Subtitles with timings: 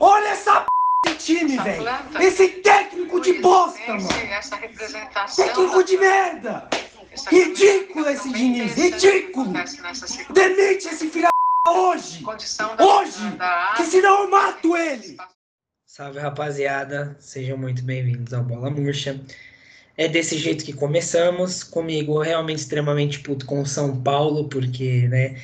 [0.00, 1.84] Olha essa p de time, velho.
[2.20, 4.08] Esse técnico de bosta, mano.
[5.36, 6.68] Técnico de merda.
[7.10, 9.52] essa Ridículo esse Diniz, ridículo.
[10.32, 12.24] Demite esse filho da p hoje.
[12.80, 13.36] Hoje.
[13.36, 15.16] da Que senão eu mato ele.
[15.84, 19.20] Salve rapaziada, sejam muito bem-vindos ao Bola Murcha.
[19.96, 25.42] É desse jeito que começamos, comigo realmente extremamente puto com o São Paulo, porque, né,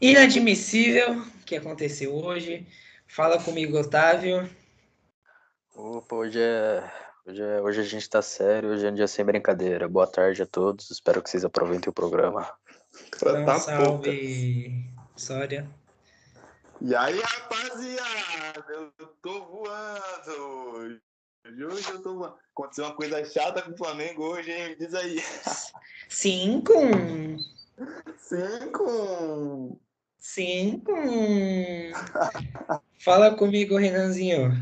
[0.00, 2.66] inadmissível o que aconteceu hoje.
[3.06, 4.48] Fala comigo, Otávio.
[5.74, 6.90] Opa, hoje é,
[7.26, 7.60] hoje é.
[7.62, 9.88] Hoje a gente tá sério, hoje é um dia sem brincadeira.
[9.88, 12.50] Boa tarde a todos, espero que vocês aproveitem o programa.
[13.08, 15.68] Então, Tá salve, Sória.
[16.80, 20.42] E aí, rapaziada, eu tô voando
[20.74, 21.00] hoje.
[21.46, 22.36] Hoje eu tô voando.
[22.52, 24.70] Aconteceu uma coisa chata com o Flamengo hoje, hein?
[24.70, 25.22] Me diz aí.
[26.08, 26.72] Cinco,
[28.16, 29.78] Cinco.
[30.18, 30.92] Cinco.
[32.98, 34.52] Fala comigo, Renanzinho.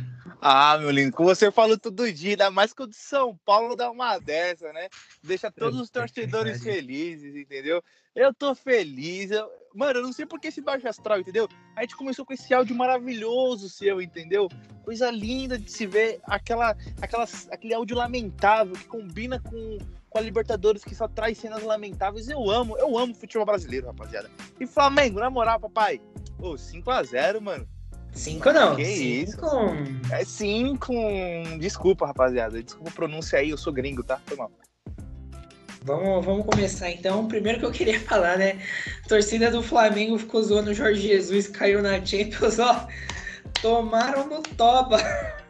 [0.41, 3.35] Ah, meu lindo, com você eu falo todo dia, ainda mais que o de São
[3.47, 4.89] Paulo dá uma dessa, né?
[5.23, 7.83] Deixa todos os que torcedores felizes, entendeu?
[8.15, 9.31] Eu tô feliz.
[9.31, 11.49] eu- Mano, eu não sei por que esse baixo astral, entendeu?
[11.75, 14.49] A gente começou com esse áudio maravilhoso seu, entendeu?
[14.85, 19.79] Coisa linda de se ver, aquela, aquela, aquele áudio lamentável que combina com,
[20.15, 22.29] com a Libertadores, que só traz cenas lamentáveis.
[22.29, 24.31] Eu amo, eu amo futebol brasileiro, rapaziada.
[24.61, 26.01] E Flamengo, na moral, papai.
[26.39, 27.69] Ô, 5x0, mano.
[28.13, 28.77] Cinco não.
[28.77, 29.47] Que cinco.
[30.13, 31.59] É sim com.
[31.59, 32.63] Desculpa, rapaziada.
[32.63, 34.21] Desculpa a pronúncia aí, eu sou gringo, tá?
[34.25, 34.53] Foi mal.
[35.83, 37.27] Vamos, vamos começar então.
[37.27, 38.63] Primeiro que eu queria falar, né?
[39.05, 42.87] A torcida do Flamengo ficou zoando o Jorge Jesus, caiu na Champions, ó.
[43.61, 44.99] Tomaram no toba.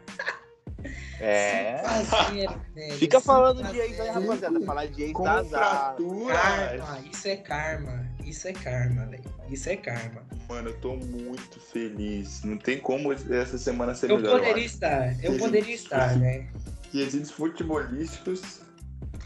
[1.25, 1.81] É.
[2.03, 2.93] 5 a 0, velho.
[2.93, 4.21] Fica 5 falando de ex aí, 0.
[4.21, 4.61] rapaziada.
[4.61, 5.95] Falar de ex dá azar.
[6.27, 8.05] Karma, isso é karma.
[8.23, 9.23] Isso é karma, velho.
[9.49, 10.23] Isso é karma.
[10.47, 12.43] Mano, eu tô muito feliz.
[12.43, 14.39] Não tem como essa semana ser Eu melhor.
[14.39, 16.47] poderia estar, eu poderia estar, né?
[16.91, 18.61] Quesitos futebolísticos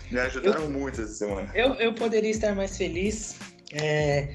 [0.10, 1.52] me ajudaram muito essa semana.
[1.54, 3.36] Eu, eu poderia estar mais feliz.
[3.74, 4.34] É,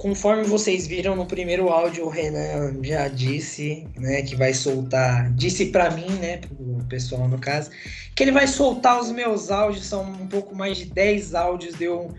[0.00, 5.66] Conforme vocês viram no primeiro áudio, o Renan já disse, né, que vai soltar, disse
[5.66, 7.70] pra mim, né, pro pessoal no caso,
[8.16, 12.14] que ele vai soltar os meus áudios, são um pouco mais de 10 áudios, deu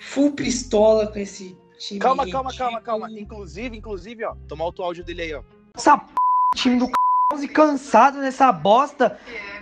[0.00, 2.00] full pistola com esse time.
[2.00, 3.08] Calma, calma, calma, calma.
[3.12, 4.34] Inclusive, inclusive, ó.
[4.48, 5.44] Tomar o áudio dele aí, ó.
[5.76, 6.12] Essa p...
[6.56, 6.90] time do
[7.38, 7.46] c...
[7.46, 9.16] cansado nessa bosta.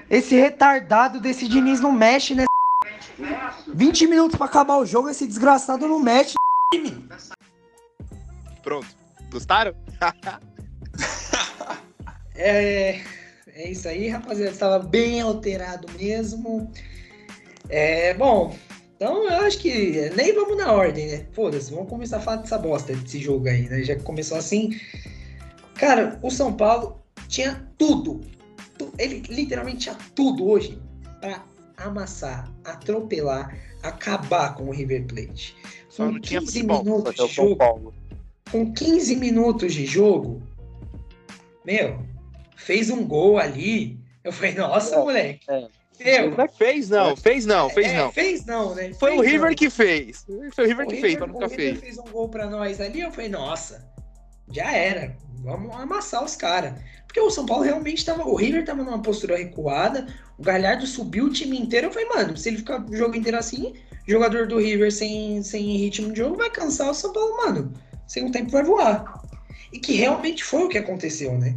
[0.08, 2.46] Esse retardado desse Diniz não mexe, né?
[3.66, 6.37] 20 minutos pra acabar o jogo, esse desgraçado não mexe.
[8.68, 8.86] Pronto.
[9.32, 9.74] Gostaram?
[12.40, 13.00] É,
[13.48, 14.52] é isso aí, rapaziada.
[14.52, 16.70] Estava bem alterado mesmo.
[17.68, 18.56] É, bom,
[18.94, 21.26] então eu acho que nem vamos na ordem, né?
[21.32, 23.82] Foda-se, vamos começar a falar dessa bosta desse jogo aí, né?
[23.82, 24.78] Já que começou assim.
[25.74, 28.20] Cara, o São Paulo tinha tudo.
[28.78, 30.80] Tu- Ele literalmente tinha tudo hoje
[31.20, 31.42] pra
[31.76, 35.56] amassar, atropelar, acabar com o River Plate.
[35.88, 36.84] Só Com não tinha 15 futebol.
[36.84, 37.94] minutos Só de tinha o São jogo, Paulo.
[38.50, 40.42] Com 15 minutos de jogo,
[41.64, 42.00] meu,
[42.56, 43.98] fez um gol ali.
[44.24, 45.40] Eu falei, nossa, É, moleque.
[45.50, 45.68] é.
[46.00, 48.12] Meu, Fez não, fez não, fez é, não.
[48.12, 48.92] Fez não, né?
[48.94, 49.56] Foi o Fez River não.
[49.56, 50.24] que fez.
[50.54, 51.80] Foi o River O que fez, pra o nunca River fez.
[51.80, 53.00] fez um gol pra nós ali.
[53.00, 53.84] Eu falei, nossa,
[54.52, 55.16] já era.
[55.42, 56.74] Vamos amassar os caras.
[57.04, 58.22] Porque o São Paulo realmente tava.
[58.28, 60.06] O River tava numa postura recuada.
[60.38, 61.88] O Galhardo subiu o time inteiro.
[61.88, 63.74] Eu falei, mano, se ele ficar o jogo inteiro assim,
[64.06, 67.72] jogador do River sem, sem ritmo de jogo vai cansar o São Paulo, mano.
[68.08, 69.22] Segundo tempo vai voar.
[69.70, 71.56] E que realmente foi o que aconteceu, né?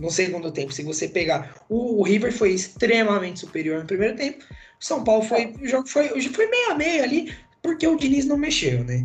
[0.00, 1.54] No segundo tempo, se você pegar.
[1.68, 4.42] O, o River foi extremamente superior no primeiro tempo.
[4.80, 5.54] O São Paulo foi.
[5.60, 9.02] O jogo foi, foi meio a meio ali, porque o Diniz não mexeu, né?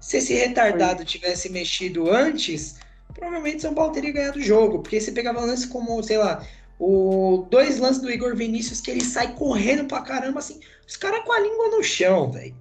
[0.00, 2.76] Se esse retardado tivesse mexido antes,
[3.12, 4.80] provavelmente São Paulo teria ganhado o jogo.
[4.80, 6.46] Porque você pegava lances como, sei lá,
[6.78, 11.24] o dois lances do Igor Vinícius que ele sai correndo pra caramba, assim, os caras
[11.24, 12.54] com a língua no chão, velho.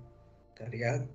[0.56, 1.08] Tá ligado?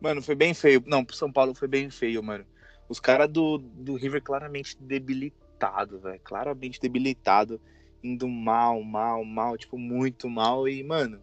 [0.00, 0.82] Mano, foi bem feio.
[0.86, 2.44] Não, pro São Paulo foi bem feio, mano.
[2.88, 6.20] Os caras do, do River claramente debilitado, velho.
[6.24, 7.60] Claramente debilitado.
[8.02, 9.56] Indo mal, mal, mal.
[9.58, 10.66] Tipo, muito mal.
[10.68, 11.20] E, mano,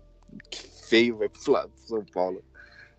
[0.50, 2.44] que feio, velho, pro São Paulo.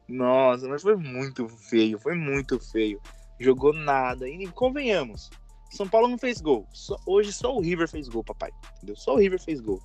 [0.08, 1.98] Nossa, mas foi muito feio.
[1.98, 3.00] Foi muito feio.
[3.38, 4.28] Jogou nada.
[4.28, 5.30] E convenhamos.
[5.70, 6.66] São Paulo não fez gol.
[6.72, 8.50] Só- hoje só o River fez gol, papai.
[8.78, 8.96] Entendeu?
[8.96, 9.80] Só o River fez gol.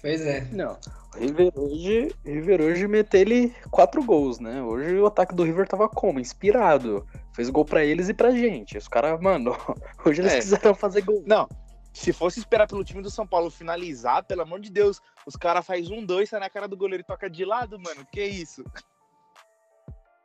[0.00, 0.44] Pois é.
[0.52, 0.78] Não,
[1.18, 4.62] River hoje, o River hoje meteu ele quatro gols, né?
[4.62, 6.20] Hoje o ataque do River tava como?
[6.20, 7.06] Inspirado.
[7.34, 8.78] Fez gol pra eles e pra gente.
[8.78, 9.56] Os caras, mano,
[10.04, 10.38] hoje eles É.
[10.38, 11.22] quiseram fazer gol.
[11.26, 11.48] Não,
[11.92, 15.66] se fosse esperar pelo time do São Paulo finalizar, pelo amor de Deus, os caras
[15.66, 18.06] faz um, dois, sai na cara do goleiro e toca de lado, mano.
[18.12, 18.64] Que isso?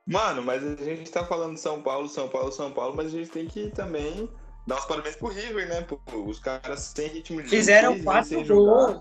[0.06, 3.30] Mano, mas a gente tá falando São Paulo, São Paulo, São Paulo, mas a gente
[3.30, 4.30] tem que também
[4.68, 5.82] dar os parabéns pro River, né?
[5.82, 9.00] Pô, os caras sem ritmo de Fizeram quatro sem jogar.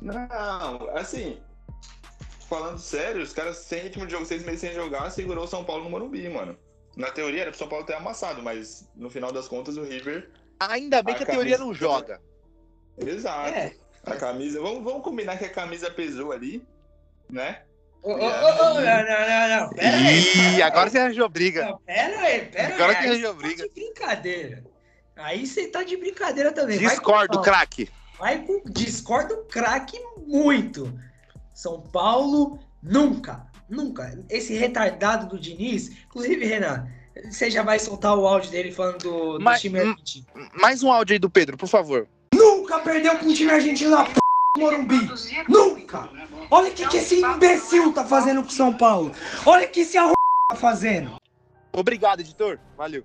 [0.00, 1.38] Não, assim,
[2.48, 5.64] falando sério, os caras sem ritmo de jogo, seis meses sem jogar, segurou o São
[5.64, 6.56] Paulo no Morumbi, mano.
[6.96, 10.30] Na teoria era pro São Paulo ter amassado, mas no final das contas o River.
[10.58, 12.20] Ainda bem A que a teoria camisa- não joga.
[12.98, 13.48] Exato.
[13.50, 13.72] É.
[14.04, 14.60] A camisa.
[14.60, 16.66] Vamos, vamos combinar que a camisa pesou ali,
[17.28, 17.62] né?
[18.02, 19.70] Ô, ô, ô, ô, não, não, não, não.
[19.70, 20.56] Pera aí.
[20.56, 21.66] Ih, agora você arranjou briga.
[21.66, 22.96] Não, pera aí, pera Agora aí.
[22.96, 23.62] que Aí arranjou você briga.
[23.62, 24.64] Tá de brincadeira.
[25.16, 26.78] Aí você tá de brincadeira também.
[26.78, 27.90] Discordo, craque.
[28.20, 30.92] Vai com discordo craque muito.
[31.54, 34.22] São Paulo nunca, nunca.
[34.28, 36.86] Esse retardado do Diniz, inclusive, Renan,
[37.30, 40.26] você já vai soltar o áudio dele falando do, do Mas- time argentino.
[40.52, 42.06] Mais um áudio aí do Pedro, por favor.
[42.34, 44.12] Nunca perdeu pra um time argentino na p...
[44.58, 45.08] Morumbi.
[45.48, 46.10] Nunca.
[46.50, 49.12] Olha o que, que esse imbecil tá fazendo com São Paulo.
[49.46, 50.16] Olha o que esse arrombado
[50.50, 51.16] tá fazendo.
[51.72, 52.58] Obrigado, editor.
[52.76, 53.02] Valeu.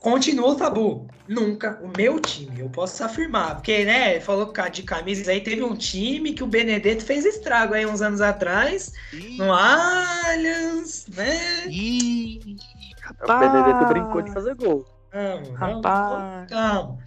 [0.00, 1.06] Continua o tabu.
[1.28, 3.56] Nunca o meu time, eu posso afirmar.
[3.56, 7.86] Porque, né, falou de camisas aí, teve um time que o Benedetto fez estrago aí
[7.86, 11.66] uns anos atrás, Ih, no Allianz, né?
[11.68, 12.56] ih,
[13.22, 14.84] O Benedetto brincou de fazer gol.
[15.10, 16.50] Calma, calma, Rapaz.
[16.50, 16.98] calma.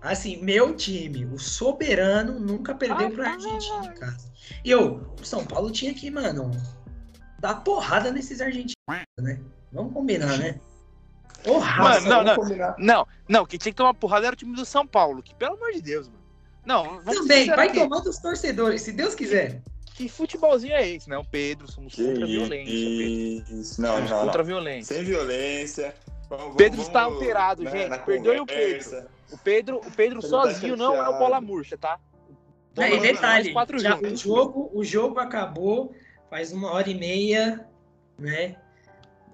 [0.00, 4.32] Assim, meu time, o soberano, nunca perdeu pro Argentina em casa.
[4.64, 6.50] E eu, o São Paulo tinha que, mano,
[7.38, 8.74] dar porrada nesses argentinos,
[9.20, 9.38] né?
[9.72, 10.58] Vamos combinar, né?
[11.44, 12.00] Porrada.
[12.00, 12.34] Mano, não, não.
[12.36, 12.74] combinar.
[12.78, 15.22] Não, não, que tinha que tomar porrada era o time do São Paulo.
[15.22, 16.18] Que pelo amor de Deus, mano.
[16.64, 17.80] Não, Também, vai aqui.
[17.80, 19.62] tomar dos torcedores, se Deus quiser.
[19.94, 21.16] Que futebolzinho é esse, né?
[21.18, 22.72] O Pedro, somos Que contra a violência.
[22.72, 23.60] Pedro.
[23.60, 23.80] isso.
[23.82, 24.94] Não, não, contra a violência.
[24.96, 25.94] Sem violência.
[26.28, 27.88] Vamos- Pedro vamos, está alterado, né, gente.
[27.88, 29.08] na Perdoe o conversa.
[29.32, 31.98] O Pedro, o Pedro tá sozinho não é o bola murcha, tá?
[32.76, 35.94] Não, e Bola murcha, detalhe, já, o, jogo, o jogo acabou
[36.28, 37.66] faz uma hora e meia,
[38.18, 38.56] né?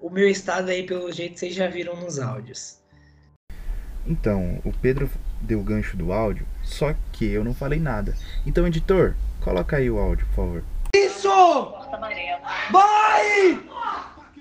[0.05, 2.77] O meu estado aí, pelo jeito, vocês já viram nos áudios.
[4.05, 5.09] Então, o Pedro
[5.41, 8.13] deu o gancho do áudio, só que eu não falei nada.
[8.45, 10.63] Então, editor, coloca aí o áudio, por favor.
[10.95, 11.27] Isso!
[12.71, 13.59] Vai!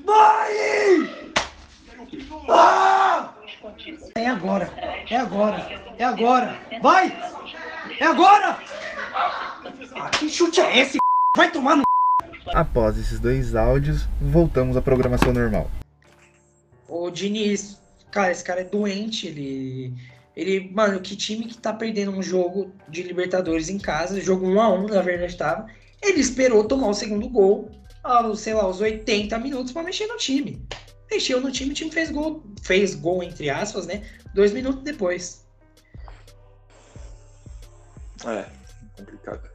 [0.05, 1.33] Vai!
[2.51, 3.33] Ah!
[4.17, 4.71] É agora,
[5.09, 6.59] é agora, é agora.
[6.83, 7.07] Vai!
[7.99, 8.59] É agora!
[9.95, 10.99] Ah, que chute é esse?
[11.35, 11.84] Vai tomar no.
[12.53, 15.71] Após esses dois áudios, voltamos à programação normal.
[16.89, 17.81] O Diniz,
[18.11, 19.95] cara, esse cara é doente, ele.
[20.37, 24.61] Ele, mano, que time que tá perdendo um jogo de Libertadores em casa, jogo 1
[24.61, 25.67] a 1 na verdade tava.
[26.03, 27.71] Ele esperou tomar o segundo gol,
[28.03, 30.61] aos, sei lá, aos 80 minutos pra mexer no time.
[31.11, 34.03] Mexeu no time, o time fez gol, fez gol entre aspas, né?
[34.35, 35.47] Dois minutos depois.
[38.27, 38.45] É,
[38.97, 39.54] complicado.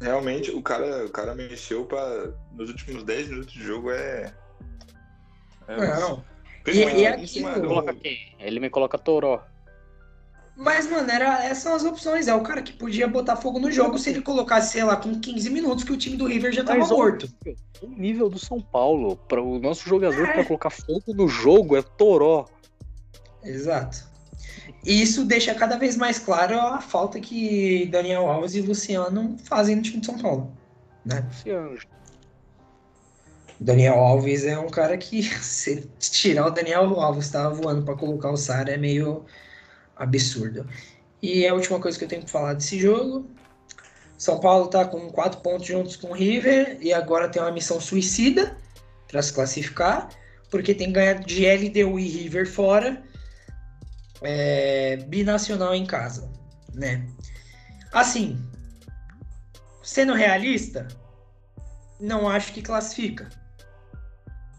[0.00, 2.30] Realmente, o cara, o cara mexeu pra.
[2.52, 4.34] Nos últimos 10 minutos de jogo é.
[5.68, 6.24] é Não.
[6.66, 7.84] E- e aquilo-?
[8.38, 9.42] Ele me coloca Toró.
[10.56, 12.28] Mas, mano, era, essas são as opções.
[12.28, 15.18] É o cara que podia botar fogo no jogo se ele colocasse, sei lá, com
[15.20, 17.28] 15 minutos que o time do River já tava Mas, morto.
[17.82, 21.82] O nível do São Paulo, para o nosso jogador pra colocar fogo no jogo é
[21.82, 22.46] Toró.
[23.42, 24.13] Exato.
[24.84, 29.76] E isso deixa cada vez mais claro a falta que Daniel Alves e Luciano fazem
[29.76, 30.52] no time de São Paulo.
[31.04, 31.26] Né?
[33.58, 38.30] Daniel Alves é um cara que, se tirar o Daniel Alves tava voando para colocar
[38.30, 39.24] o Sara, é meio
[39.96, 40.66] absurdo.
[41.22, 43.26] E a última coisa que eu tenho que falar desse jogo.
[44.18, 47.80] São Paulo tá com quatro pontos juntos com o River e agora tem uma missão
[47.80, 48.56] suicida
[49.08, 50.08] para se classificar,
[50.50, 53.02] porque tem que ganhar de LDU e River fora,
[54.22, 56.30] é, binacional em casa,
[56.72, 57.06] né?
[57.92, 58.38] Assim,
[59.82, 60.88] sendo realista,
[62.00, 63.28] não acho que classifica.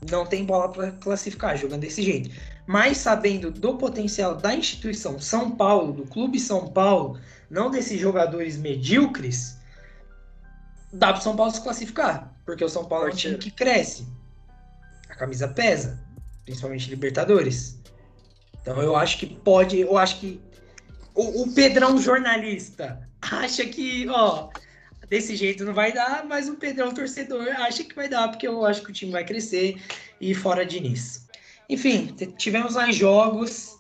[0.10, 2.30] Não tem bola para classificar jogando desse jeito.
[2.68, 7.20] Mas sabendo do potencial da instituição São Paulo, do Clube São Paulo,
[7.50, 9.58] não desses jogadores medíocres,
[10.92, 12.34] dá para São Paulo se classificar.
[12.46, 14.08] Porque o São Paulo é um time que cresce.
[15.10, 16.00] A camisa pesa,
[16.44, 17.80] principalmente Libertadores.
[18.66, 20.42] Então eu acho que pode, eu acho que
[21.14, 24.50] o, o Pedrão jornalista acha que, ó,
[25.08, 28.66] desse jeito não vai dar, mas o Pedrão torcedor acha que vai dar, porque eu
[28.66, 29.80] acho que o time vai crescer
[30.20, 31.28] e fora Diniz.
[31.70, 32.08] Enfim,
[32.40, 33.78] tivemos mais jogos.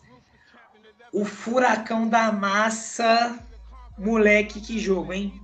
[1.11, 3.39] O furacão da massa.
[3.97, 5.41] Moleque, que jogo, hein?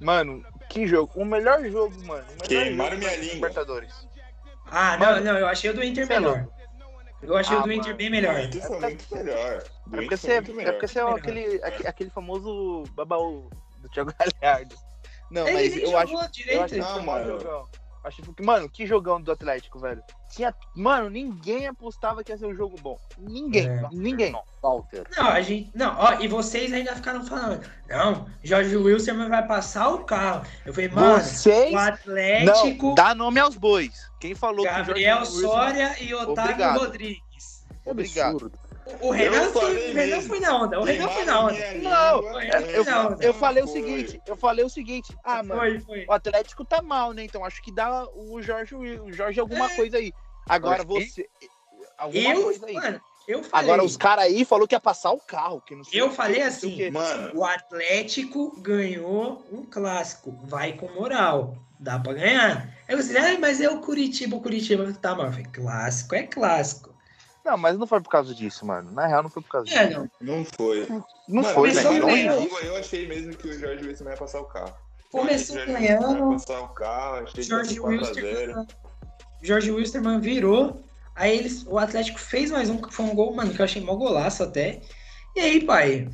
[0.00, 1.12] Mano, que jogo.
[1.14, 2.24] O melhor jogo, mano.
[2.42, 3.34] Queimaram minha língua.
[3.34, 3.92] Libertadores.
[4.70, 6.48] Ah, Mano, não, não, eu achei o do Inter é melhor.
[7.22, 8.40] Eu achei Ah, o do Inter bem O melhor.
[8.40, 9.64] Inter foi muito melhor.
[9.92, 10.40] É porque você, é é
[10.72, 13.48] porque você é aquele, aque- aquele famoso babaú
[13.78, 14.12] do Thiago
[14.42, 14.76] Galhardo.
[15.30, 16.56] Não, Ele mas nem eu jogou acho, direito.
[16.58, 17.68] eu acho que Não, mano.
[18.04, 20.02] Achei que, mano, que jogão do Atlético, velho.
[20.32, 22.98] Tinha, mano, ninguém apostava que ia ser um jogo bom.
[23.18, 23.88] Ninguém, É.
[23.92, 24.34] ninguém.
[24.60, 25.06] Walter.
[25.16, 25.70] Não, a gente.
[25.74, 27.64] Não, ó, e vocês ainda ficaram falando.
[27.88, 30.44] Não, Jorge Wilson vai passar o carro.
[30.66, 34.10] Eu falei, mano, Vocês o Atlético, não dá nome aos bois.
[34.18, 36.78] Quem falou Gabriel que Wilson- Soria e Otávio Obrigado.
[36.80, 37.64] Rodrigues.
[37.84, 38.30] Obrigado.
[38.34, 38.58] Absurdo.
[39.00, 40.80] O, Renan, falei o Renan foi na onda.
[40.80, 41.74] O Renan foi na onda.
[41.74, 45.80] Não, é, Eu, Não, eu falei o seguinte, eu falei o seguinte, ah, mano, Foi,
[45.80, 46.06] foi.
[46.08, 47.24] o Atlético tá mal, né?
[47.24, 49.76] Então acho que dá o Jorge, o Jorge alguma É.
[49.76, 50.12] coisa aí.
[50.48, 51.28] Agora você
[51.96, 52.74] alguma Eu, coisa aí.
[52.74, 53.70] mano, eu falei.
[53.70, 56.42] Agora os caras aí falou que ia passar o carro, que não sei Eu falei
[56.42, 56.90] assim.
[56.90, 60.32] Mano, O Atlético ganhou um clássico.
[60.44, 61.56] Vai com moral.
[61.78, 62.68] Dá pra ganhar.
[62.88, 64.92] Aí você, ah, mas é o Curitiba, o Curitiba.
[65.00, 66.91] Tá, mas falei, clássico é clássico.
[67.44, 68.92] Não, mas não foi por causa disso, mano.
[68.92, 69.78] Na real não foi por causa disso.
[69.78, 70.10] É, não.
[70.20, 70.86] não foi.
[71.28, 71.82] Não Mano, foi, né?
[71.82, 72.58] disso.
[72.62, 74.72] Eu, achei mesmo que o Jorge Wilson ia passar o carro.
[75.10, 76.32] Começou Jorge ganhando.
[76.32, 79.74] passar o carro, achei que George ia ser 4 a 0.
[79.74, 80.20] Wilstermann.
[80.20, 80.82] Virou.
[81.14, 83.82] Aí eles, o Atlético fez mais um, que foi um gol, mano, que eu achei
[83.82, 84.80] mó golaço até.
[85.36, 86.08] E aí, pai,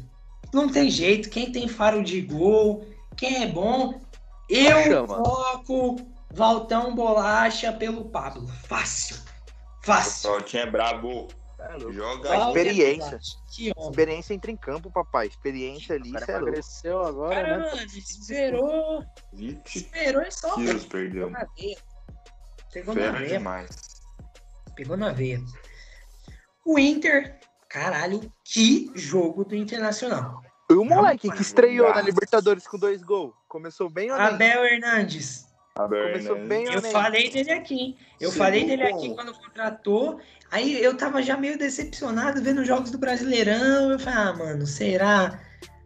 [0.53, 1.31] não tem jeito.
[1.31, 2.85] Quem tem faro de gol,
[3.17, 4.01] quem é bom,
[4.49, 5.23] eu Chama.
[5.23, 5.97] coloco
[6.33, 8.49] Valtão Bolacha pelo Pablo.
[8.67, 9.17] Fácil.
[9.83, 10.31] O Fácil.
[10.31, 11.29] Valtinho é brabo.
[11.61, 11.79] É.
[11.93, 13.19] Joga experiência.
[13.59, 15.27] Experiência entra em campo, papai.
[15.27, 17.71] Experiência ali, O cara cê é emagreceu agora, Cara, né?
[17.75, 19.05] mano, esperou.
[19.33, 20.55] 20 Esperou e só.
[20.55, 21.31] Pegou perdeu.
[21.31, 21.79] na veia.
[22.73, 23.29] Pegou na veia.
[23.29, 23.69] demais.
[24.77, 25.41] Pegou na veia.
[26.65, 30.41] O Inter, caralho, que jogo do Internacional.
[30.71, 32.03] E o moleque Não, que estreou na.
[32.03, 33.35] Libertadores com dois gols.
[33.49, 34.27] Começou bem ou nem?
[34.27, 35.48] Abel Hernandes.
[35.87, 37.97] Começou bem ou Eu falei dele aqui, hein?
[38.21, 40.21] Eu Chegou falei dele com- aqui quando contratou.
[40.51, 43.91] Aí eu tava já meio decepcionado vendo os jogos do Brasileirão.
[43.93, 45.41] Eu falei, ah, mano, será?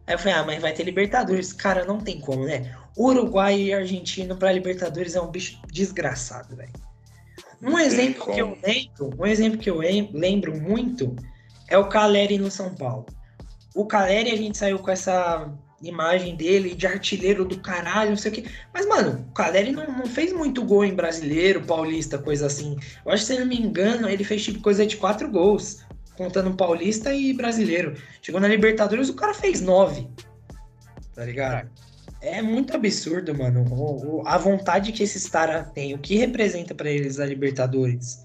[0.07, 1.53] Aí eu falei, ah, mas vai ter Libertadores.
[1.53, 2.75] Cara, não tem como, né?
[2.97, 6.71] Uruguai e argentino pra Libertadores é um bicho desgraçado, velho.
[7.61, 8.61] Um exemplo que eu como.
[8.63, 11.15] lembro, um exemplo que eu lem- lembro muito
[11.69, 13.05] é o Caleri no São Paulo.
[13.73, 15.49] O Caleri, a gente saiu com essa
[15.83, 18.45] imagem dele de artilheiro do caralho, não sei o quê.
[18.73, 22.77] Mas, mano, o Caleri não, não fez muito gol em brasileiro, paulista, coisa assim.
[23.05, 25.83] Eu acho que, se eu não me engano, ele fez tipo coisa de quatro gols,
[26.15, 27.95] contando paulista e brasileiro.
[28.21, 30.07] Chegou na Libertadores, o cara fez nove.
[31.13, 31.69] Tá ligado?
[32.21, 34.23] É muito absurdo, mano.
[34.25, 38.22] A vontade que esses caras têm, o que representa pra eles a Libertadores.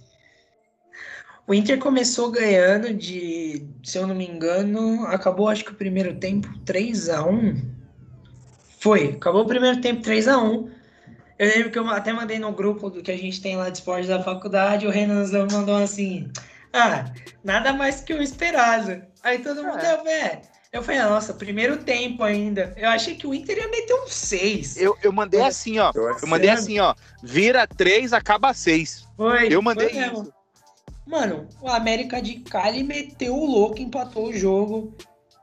[1.49, 6.15] O Inter começou ganhando de, se eu não me engano, acabou acho que o primeiro
[6.17, 7.57] tempo 3 a 1
[8.79, 10.71] Foi, acabou o primeiro tempo 3 a 1
[11.39, 13.79] Eu lembro que eu até mandei no grupo do que a gente tem lá de
[13.79, 16.31] esporte da faculdade, o Renan mandou assim:
[16.71, 17.07] Ah,
[17.43, 19.03] nada mais que o esperado.
[19.23, 19.95] Aí todo mundo, É.
[19.95, 20.39] eu falei,
[20.71, 22.75] eu falei, "Ah, nossa, primeiro tempo ainda.
[22.77, 24.77] Eu achei que o Inter ia meter um 6.
[24.77, 25.93] Eu, eu mandei assim, ó.
[25.95, 26.95] Eu mandei assim, ó.
[27.23, 29.09] Vira três, acaba seis.
[29.17, 30.23] Foi, Eu mandei foi mesmo.
[30.25, 30.38] isso.
[31.09, 34.95] Mano, o América de Cali meteu o louco, empatou o jogo.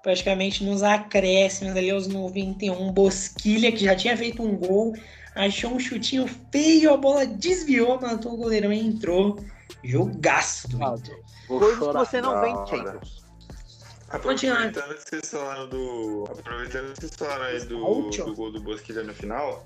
[0.03, 2.93] Praticamente nos acréscimos ali aos 91.
[2.93, 4.93] Bosquilha, que já tinha feito um gol,
[5.33, 9.43] achou um chutinho feio, a bola desviou, matou o goleirão e entrou.
[9.83, 11.19] Jogaço do Inter.
[11.47, 12.67] Coisas que você não vê em.
[12.67, 13.25] Champions.
[14.09, 16.25] Aproveitando que vocês falaram do.
[16.29, 19.65] Aproveitando que vocês falaram aí do, do gol do Bosquilha no final.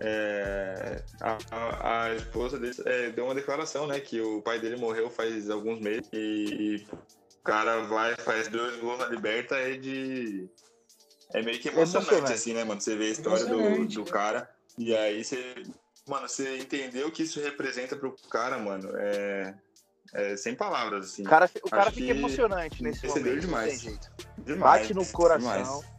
[0.00, 4.00] É, a, a- a esposa dele é, deu uma declaração, né?
[4.00, 6.86] Que o pai dele morreu faz alguns meses e,
[7.40, 10.48] o cara vai faz dois gols na liberta é de.
[11.32, 12.32] É meio que emocionante, Emocionante.
[12.32, 12.80] assim, né, mano?
[12.80, 15.54] Você vê a história do, do cara e aí você.
[16.06, 18.90] Mano, você entendeu o que isso representa pro cara, mano.
[18.96, 19.54] É,
[20.14, 21.22] é sem palavras, assim.
[21.22, 23.40] O cara, o cara Acho fica emocionante nesse momento.
[23.40, 23.82] demais.
[24.38, 25.52] Demais, Bate no coração.
[25.52, 25.97] demais.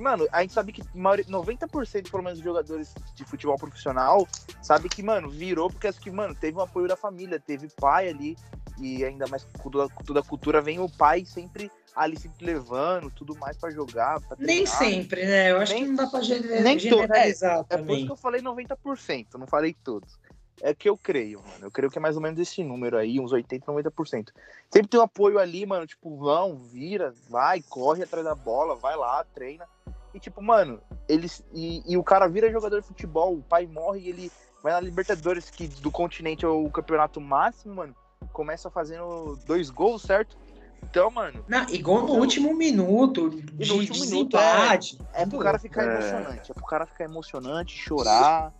[0.00, 4.26] Mano, a gente sabe que maioria- 90% pelo menos dos jogadores de futebol profissional
[4.60, 8.08] sabe que, mano, virou porque acho que, mano, teve um apoio da família, teve pai
[8.08, 8.36] ali,
[8.78, 12.46] e ainda mais com toda, com toda a cultura, vem o pai sempre ali sempre
[12.46, 14.18] levando, tudo mais pra jogar.
[14.22, 15.50] Pra Nem sempre, né?
[15.52, 18.16] Eu acho Nem- que não dá pra gener- nem generalizar É por isso que eu
[18.16, 20.18] falei 90%, não falei todos.
[20.62, 21.66] É que eu creio, mano.
[21.66, 24.32] Eu creio que é mais ou menos esse número aí, uns 80, 90%.
[24.70, 28.96] Sempre tem um apoio ali, mano, tipo, vão, vira, vai, corre atrás da bola, vai
[28.96, 29.66] lá, treina.
[30.14, 31.42] E tipo, mano, eles.
[31.52, 34.80] E, e o cara vira jogador de futebol, o pai morre e ele vai na
[34.80, 37.94] Libertadores, que do continente é o campeonato máximo, mano.
[38.32, 40.36] Começa fazendo dois gols, certo?
[40.84, 44.98] Então, mano, Não, e gol no último minuto, de, no último minuto, empate.
[45.14, 45.94] é pro cara ficar É.
[45.94, 46.50] emocionante.
[46.50, 48.52] É pro cara ficar emocionante, chorar.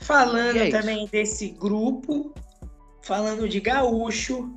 [0.00, 0.78] Falando é isso.
[0.78, 2.32] também desse grupo,
[3.02, 4.50] falando de gaúcho,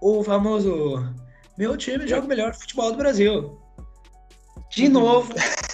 [0.00, 1.02] o famoso
[1.58, 3.58] meu time joga o melhor futebol do Brasil.
[4.70, 5.32] De novo.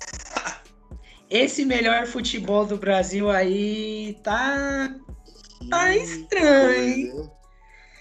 [1.32, 4.94] esse melhor futebol do Brasil aí tá.
[5.70, 7.30] Tá estranho, hein?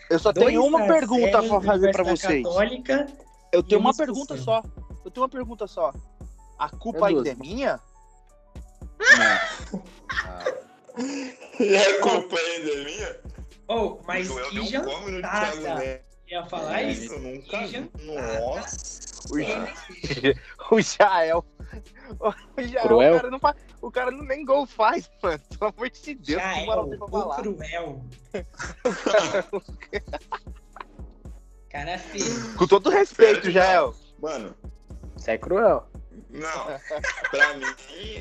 [0.10, 2.44] Eu só 2 tenho uma pergunta 0 pra fazer pra Universidade vocês.
[2.44, 3.08] Católica.
[3.54, 4.64] Eu tenho uma pergunta só.
[5.06, 5.94] Eu tenho uma pergunta só.
[6.60, 7.80] A culpa É ainda é minha?
[11.60, 13.18] E a culpa ainda é minha?
[13.68, 16.02] Oh, mas o Joel que deu um come no jantada.
[16.28, 17.20] Ia falar É, isso?
[17.20, 17.58] nunca.
[18.04, 19.02] Nossa.
[19.32, 19.68] O Jael.
[20.72, 21.46] O Jael,
[22.84, 23.14] Cruel.
[23.14, 23.56] o cara não faz.
[23.82, 25.40] O cara não nem gol faz, mano.
[25.58, 27.36] Pelo amor de Deus, Já que é moral o, tem pra falar.
[27.42, 28.06] cruel.
[31.70, 32.56] Cara feio.
[32.58, 33.96] Com todo respeito, Jael.
[34.22, 34.54] Mano,
[35.18, 35.88] Isso é cruel.
[36.30, 36.80] não.
[37.30, 37.66] Pra mim,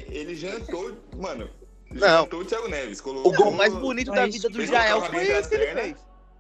[0.09, 0.97] ele jantou.
[1.17, 1.51] Mano,
[1.91, 2.23] Não.
[2.23, 3.01] jantou o Thiago Neves.
[3.01, 5.97] Colocou, O gol mais bonito da vida do Jael foi esse que ele fez.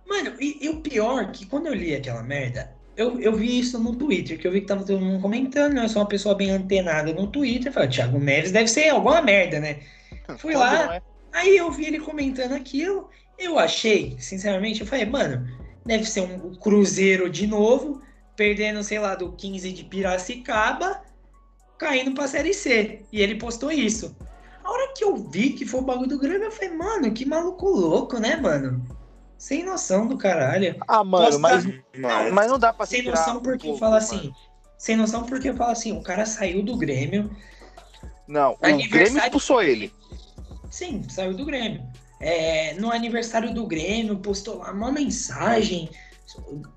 [0.06, 3.78] Mano, e, e o pior que quando eu li aquela merda, eu, eu vi isso
[3.78, 5.78] no Twitter, que eu vi que tava todo mundo comentando?
[5.78, 7.72] Eu sou uma pessoa bem antenada no Twitter.
[7.72, 9.80] Falei, Thiago Neves deve ser alguma merda, né?
[10.36, 11.02] Fui Quando lá, é?
[11.32, 15.48] Aí eu vi ele comentando aquilo, eu achei, sinceramente, eu falei, mano,
[15.86, 18.02] deve ser um Cruzeiro de novo,
[18.36, 21.02] perdendo, sei lá, do 15 de Piracicaba,
[21.78, 23.00] caindo pra Série C.
[23.10, 24.14] E ele postou isso.
[24.62, 27.24] A hora que eu vi que foi o bagulho do Grêmio, eu falei, mano, que
[27.24, 28.84] maluco louco, né, mano?
[29.40, 30.76] Sem noção do caralho.
[30.86, 31.64] Ah, mano, Posta- mas,
[31.96, 34.04] Mas, mas não dá pra Sem noção um porque pouco, fala mano.
[34.04, 34.34] assim.
[34.76, 37.34] Sem noção porque fala assim, o cara saiu do Grêmio,
[38.28, 38.58] Não, o
[38.90, 39.90] Grêmio expulsou ele.
[40.70, 41.82] Sim, saiu do Grêmio.
[42.20, 45.88] É, no aniversário do Grêmio, postou lá uma mensagem.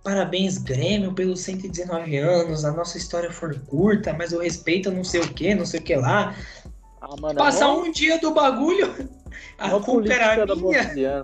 [0.01, 2.63] Parabéns, Grêmio, pelos 119 anos.
[2.63, 5.83] A nossa história foi curta, mas eu respeito não sei o que, não sei o
[5.83, 6.33] que lá.
[7.01, 8.87] Ah, mano, Passar é mó- um dia do bagulho,
[9.59, 11.19] a culpa era minha.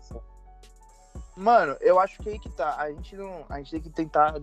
[1.40, 2.76] Mano, eu acho que aí que tá.
[2.78, 3.46] A gente não.
[3.48, 4.36] A gente tem que tentar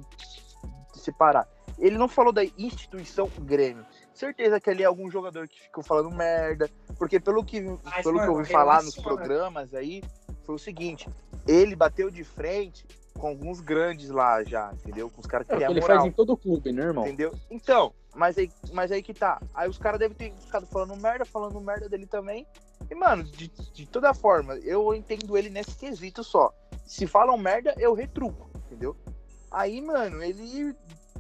[0.94, 1.46] separar.
[1.78, 3.84] Ele não falou da instituição Grêmio.
[4.14, 6.70] Certeza que ali é algum jogador que ficou falando merda.
[6.98, 10.02] Porque pelo que, Mas, pelo que eu mano, ouvi falar nos programas aí,
[10.44, 11.06] foi o seguinte:
[11.46, 12.86] ele bateu de frente
[13.16, 15.10] com alguns grandes lá já, entendeu?
[15.10, 15.96] Com os caras que É ele moral.
[15.98, 17.04] faz em todo clube, né, irmão?
[17.04, 17.32] Entendeu?
[17.50, 19.40] Então, mas aí, mas aí que tá.
[19.54, 22.46] Aí os caras devem ter ficado falando merda, falando merda dele também.
[22.90, 26.52] E, mano, de, de toda forma, eu entendo ele nesse quesito só.
[26.86, 28.96] Se falam merda, eu retruco, entendeu?
[29.50, 30.74] Aí, mano, ele.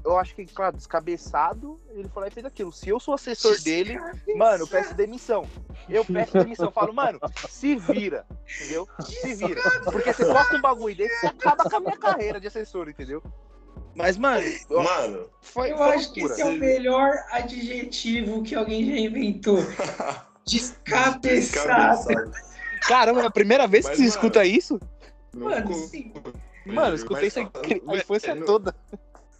[0.06, 2.72] Eu acho que, claro, descabeçado, ele foi lá e fez aquilo.
[2.72, 3.98] Se eu sou assessor dele,
[4.36, 5.44] mano, eu peço demissão.
[5.88, 6.66] Eu peço demissão.
[6.66, 8.88] Eu falo, mano, se vira, entendeu?
[9.04, 9.60] Se vira.
[9.82, 13.20] Porque você posta um bagulho desse, você acaba com a minha carreira de assessor, entendeu?
[13.96, 16.34] Mas, mano, eu- mano, foi, Eu foi acho que loucura.
[16.40, 19.58] esse é o melhor adjetivo que alguém já inventou.
[20.46, 21.20] Descabeçado.
[22.06, 22.32] descabeçado.
[22.82, 24.80] Caramba, é a primeira vez que Mas, você mano, escuta isso?
[25.34, 26.12] Mano, sim.
[26.64, 28.74] Mano, eu escutei isso a infância no- toda.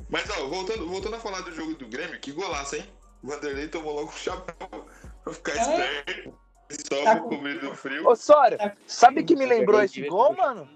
[0.08, 2.88] Mas, ó, voltando, voltando a falar do jogo do Grêmio, que golaço, hein?
[3.22, 4.86] O Vanderlei tomou logo o chapéu
[5.24, 5.60] pra ficar É.
[5.60, 6.38] esperto.
[6.70, 8.06] Só Tá com- cobrir do frio.
[8.08, 10.68] Ô, Sória, Tá- sabe que me lembrou esse gol, mano?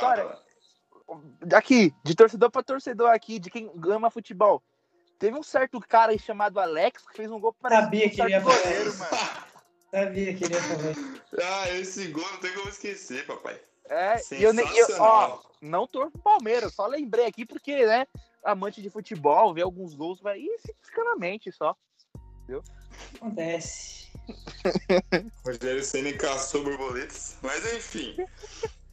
[0.00, 0.38] Sória,
[1.54, 4.62] aqui, de torcedor pra torcedor aqui, de quem ama futebol.
[5.18, 8.30] Teve um certo cara aí chamado Alex que fez um gol para Sabia que ele
[8.30, 8.56] ia mano.
[9.90, 10.94] Sabia que ele ia falar.
[11.42, 13.60] Ah, esse gol não tem como esquecer, papai.
[13.88, 14.66] É, e eu nem.
[14.76, 18.06] eu- ó, não torço pro Palmeiras, só lembrei aqui porque, né,
[18.44, 20.38] amante de futebol, ver alguns gols, vai.
[20.40, 21.74] E fica na mente só.
[23.16, 24.10] Acontece.
[25.44, 27.36] Rogério Senna caçou borboletas.
[27.42, 28.16] Mas enfim,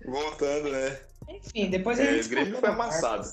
[0.05, 0.99] voltando, né?
[1.27, 2.25] Enfim, depois a É, gente.
[2.27, 3.27] o Grêmio foi amassado.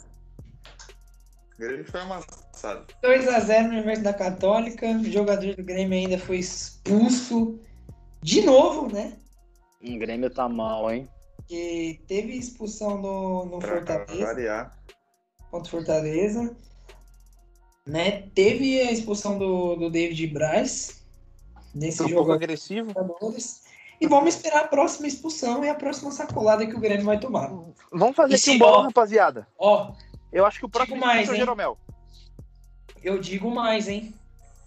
[1.54, 2.86] O Grêmio foi amassado.
[3.02, 4.86] 2x0 no Universidade Católica.
[4.86, 7.58] O jogador do Grêmio ainda foi expulso
[8.22, 9.18] de novo, né?
[9.82, 11.08] O Grêmio tá mal, hein?
[11.50, 14.24] Que teve expulsão no, no Pra Fortaleza.
[14.24, 14.78] variar.
[15.50, 16.56] contra o Fortaleza.
[17.84, 18.28] Né?
[18.36, 21.02] Teve a expulsão do, do David Braz
[21.74, 22.92] nesse Um jogo agressivo.
[24.00, 27.50] E vamos esperar a próxima expulsão e a próxima sacolada que o Grêmio vai tomar.
[27.92, 29.48] Vamos fazer aqui um bolão, rapaziada.
[29.58, 29.92] Ó,
[30.32, 31.40] Eu acho que o próximo mais, é o hein?
[31.40, 31.76] Jeromel.
[33.02, 34.14] eu digo mais, hein?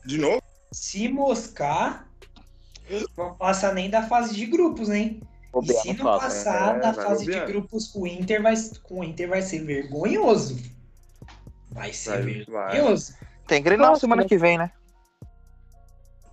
[0.06, 0.42] De novo?
[0.74, 2.10] Se moscar,
[3.18, 5.22] não passa nem da fase de grupos, hein?
[5.62, 7.48] E se não passa, passar é, da vai fase de bobear.
[7.48, 10.58] grupos com o Inter, vai, com o Inter vai ser vergonhoso.
[11.72, 12.72] Vai ser Vai, vai.
[12.74, 13.14] vergonhoso.
[13.48, 14.28] Tem Grenal Próximo, semana né?
[14.28, 14.72] que vem, né?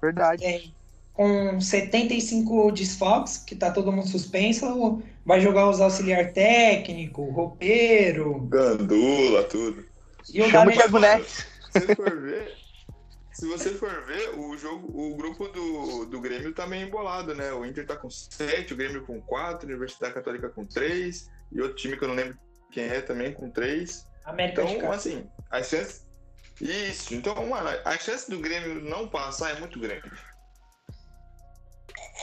[0.00, 0.42] Verdade.
[0.42, 0.74] Tem.
[1.12, 8.40] Com 75 desfalques, que tá todo mundo suspenso, vai jogar os auxiliar técnico, roupeiro.
[8.48, 9.84] Gandula, tudo.
[10.32, 11.46] E o Chama Thiago Neves.
[11.72, 12.56] Se você for ver,
[13.32, 17.52] se você for ver, o jogo, o grupo do, do Grêmio tá meio embolado, né?
[17.52, 21.60] O Inter tá com 7, o Grêmio com 4, a Universidade Católica com 3, e
[21.60, 22.38] outro time que eu não lembro
[22.72, 24.04] quem é também com 3.
[24.24, 26.06] América Então, assim, as chances.
[26.60, 30.10] Isso, então, mano, a chance do Grêmio não passar é muito grande.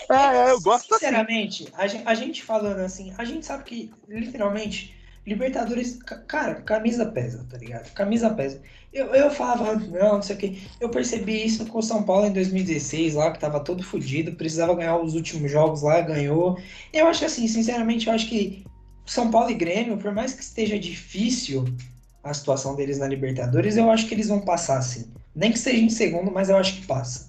[0.10, 1.06] É, é, eu gosto assim.
[1.06, 4.97] Sinceramente, a gente, a gente falando assim, a gente sabe que, literalmente,
[5.28, 7.92] Libertadores, ca- cara, camisa pesa, tá ligado?
[7.94, 8.62] Camisa pesa.
[8.94, 10.58] Eu, eu falava, não, não sei o quê.
[10.80, 14.74] Eu percebi isso com o São Paulo em 2016, lá, que tava todo fodido, precisava
[14.76, 16.58] ganhar os últimos jogos lá, ganhou.
[16.94, 18.64] Eu acho assim, sinceramente, eu acho que
[19.06, 21.66] São Paulo e Grêmio, por mais que esteja difícil
[22.24, 25.12] a situação deles na Libertadores, eu acho que eles vão passar, sim.
[25.36, 27.28] Nem que seja em segundo, mas eu acho que passa.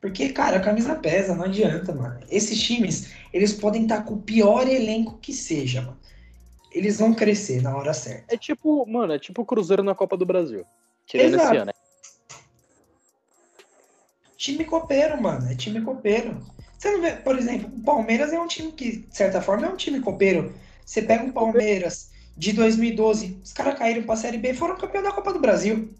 [0.00, 2.20] Porque, cara, a camisa pesa, não adianta, mano.
[2.30, 5.99] Esses times, eles podem estar com o pior elenco que seja, mano.
[6.70, 8.34] Eles vão crescer na hora certa.
[8.34, 10.64] É tipo, mano, é tipo o Cruzeiro na Copa do Brasil.
[11.06, 11.46] Tirando Exato.
[11.46, 11.66] esse ano.
[11.66, 11.72] né?
[14.36, 15.50] Time copeiro, mano.
[15.50, 16.40] É time copeiro.
[16.78, 19.68] Você não vê, por exemplo, o Palmeiras é um time que, de certa forma, é
[19.68, 20.54] um time copeiro.
[20.86, 25.02] Você pega o Palmeiras de 2012, os caras caíram pra Série B e foram campeão
[25.02, 25.90] da Copa do Brasil.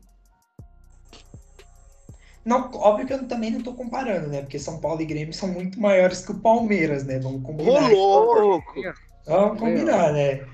[2.44, 4.40] Não, óbvio que eu também não tô comparando, né?
[4.40, 7.18] Porque São Paulo e Grêmio são muito maiores que o Palmeiras, né?
[7.18, 7.90] Vamos Ô, combinar.
[7.90, 8.80] louco!
[9.26, 10.46] Vamos combinar, né?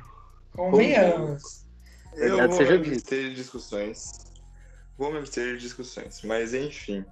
[0.57, 1.67] Convenhamos.
[2.15, 4.13] Eu Verdade vou seja me de discussões.
[4.97, 6.23] Vou me abster de discussões.
[6.23, 7.05] Mas enfim.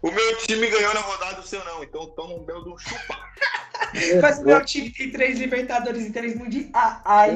[0.00, 1.82] O meu time ganhou na rodada, o seu não.
[1.82, 3.18] Então toma um belo de um chupa.
[4.22, 6.70] Mas o meu time tem três Libertadores e três Mundiais.
[6.74, 7.26] Ah,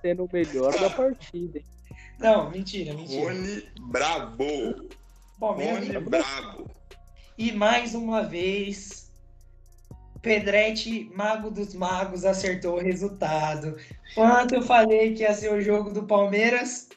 [0.00, 1.58] sendo o melhor da partida.
[1.58, 1.64] hein?
[2.18, 3.22] Não, mentira, mentira.
[3.22, 4.88] Rony Brabo.
[5.38, 5.98] Bom, meu Rony.
[5.98, 6.70] Brabo.
[7.36, 9.01] E mais uma vez,
[10.22, 13.76] Pedretti, mago dos magos, acertou o resultado.
[14.14, 16.88] Quanto eu falei que ia ser o jogo do Palmeiras?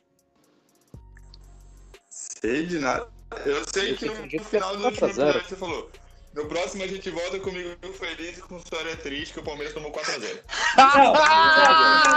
[2.10, 3.08] Sei de nada.
[3.46, 5.30] Eu sei Eu que no, que final do último 4 a 0.
[5.30, 5.92] episódio você falou.
[6.36, 9.92] No próximo a gente volta comigo feliz e com história triste que o Palmeiras tomou
[9.92, 10.40] 4x0.
[10.78, 11.14] Não, não,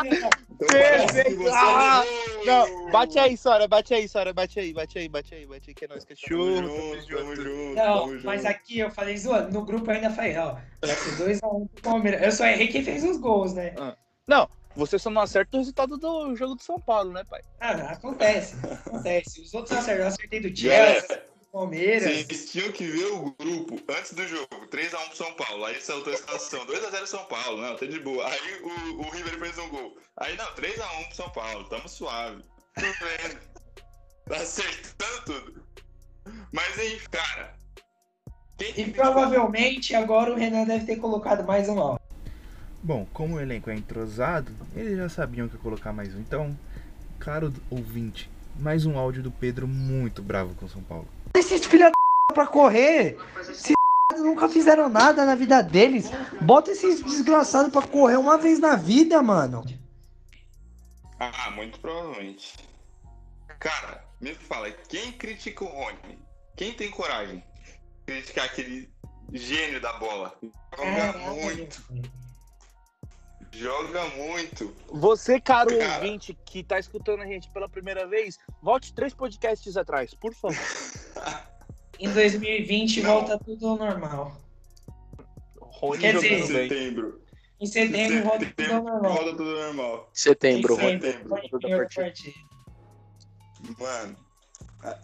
[0.05, 0.18] não,
[1.39, 2.45] você Ah, levou.
[2.45, 5.75] Não, bate aí, Sora, bate aí, Sora, bate aí, bate aí, bate aí, bate aí,
[5.75, 6.57] que é nóis, Tamo cachorro.
[6.57, 7.75] junto, tamo junto.
[7.75, 9.53] Não, tamo mas aqui eu falei zoando.
[9.53, 12.23] No grupo eu ainda falei, ó, vai ser 2x1 pro Palmeiras.
[12.23, 13.75] Eu só errei quem fez os gols, né?
[14.27, 17.41] Não, você só não acerta o resultado do jogo do São Paulo, né, pai?
[17.61, 18.55] Ah, acontece,
[18.87, 19.41] acontece.
[19.41, 20.03] Os outros acertaram.
[20.03, 22.27] Eu acertei do Chelsea, Palmeiras.
[22.27, 24.49] Vocês tinham que ver o grupo antes do jogo.
[24.71, 25.65] 3x1 pro São Paulo.
[25.65, 26.67] Aí saltou a escalação.
[26.67, 27.61] 2x0 São Paulo.
[27.61, 28.27] Não, tá de boa.
[28.27, 29.97] Aí o, o River fez um gol.
[30.17, 31.65] Aí não, 3x1 pro São Paulo.
[31.69, 32.43] Tamo suave.
[32.75, 33.39] Tô vendo.
[34.29, 35.65] Tá acertando tudo.
[36.53, 37.55] Mas aí, cara.
[38.77, 42.05] E provavelmente agora o Renan deve ter colocado mais um áudio.
[42.83, 46.21] Bom, como o elenco é entrosado, eles já sabiam que ia colocar mais um.
[46.21, 46.59] Então,
[47.19, 51.09] claro, ouvinte, mais um áudio do Pedro muito bravo com o São Paulo.
[51.39, 53.17] Esses filha da pra correr.
[53.39, 53.75] Esses
[54.19, 56.11] nunca fizeram nada na vida deles.
[56.41, 59.65] Bota esses desgraçados pra correr uma vez na vida, mano.
[61.21, 62.55] Ah, muito provavelmente.
[63.61, 66.19] Cara, me fala, quem critica o Rony?
[66.57, 68.91] Quem tem coragem de criticar aquele
[69.33, 70.37] gênio da bola?
[70.77, 71.83] Joga muito,
[73.53, 74.75] joga muito.
[74.89, 75.95] Você, caro Cara.
[75.95, 80.57] ouvinte que tá escutando a gente pela primeira vez, volte três podcasts atrás, por favor.
[81.99, 83.11] Em 2020 Não.
[83.11, 84.41] volta tudo ao normal.
[85.61, 86.69] Rony Quer dizer, bem.
[86.69, 87.21] Setembro.
[87.61, 89.13] Em setembro volta tudo ao normal.
[89.15, 90.11] Volta tudo normal.
[90.13, 91.01] Setembro, Em Rony.
[91.01, 92.39] setembro, partida.
[93.79, 94.17] Mano,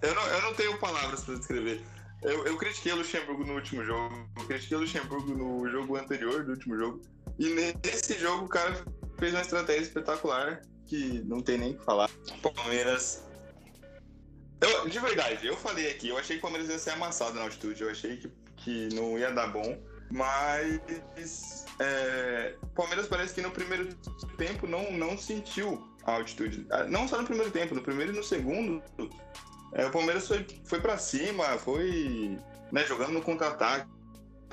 [0.02, 1.82] eu não, eu não tenho palavras pra descrever.
[2.22, 6.44] Eu, eu critiquei o Luxemburgo no último jogo, eu critiquei o Luxemburgo no jogo anterior
[6.44, 7.02] do último jogo.
[7.38, 7.48] E
[7.84, 8.84] nesse jogo o cara
[9.18, 12.08] fez uma estratégia espetacular que não tem nem o que falar.
[12.40, 13.24] Palmeiras.
[14.64, 17.42] Eu, de verdade, eu falei aqui, eu achei que o Palmeiras ia ser amassado na
[17.42, 19.78] altitude, eu achei que, que não ia dar bom.
[20.10, 23.94] Mas é, o Palmeiras parece que no primeiro
[24.36, 26.66] tempo não, não sentiu a altitude.
[26.70, 28.82] Ah, Não só no primeiro tempo, no primeiro e no segundo.
[29.72, 32.38] é, o Palmeiras foi, foi para cima, foi
[32.70, 33.88] né, jogando no contra-ataque,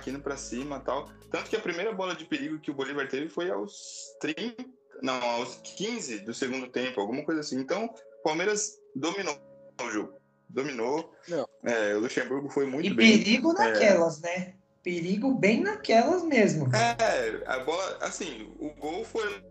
[0.07, 1.09] indo pra cima tal.
[1.29, 4.65] Tanto que a primeira bola de perigo que o Bolívar teve foi aos 30,
[5.01, 7.59] não, aos 15 do segundo tempo, alguma coisa assim.
[7.59, 9.37] Então, o Palmeiras dominou
[9.85, 10.13] o jogo.
[10.49, 11.13] Dominou.
[11.27, 11.47] Não.
[11.63, 13.17] É, o Luxemburgo foi muito E bem.
[13.17, 14.53] perigo naquelas, né?
[14.83, 16.69] Perigo bem naquelas mesmo.
[16.75, 19.43] É, a bola, assim, o gol foi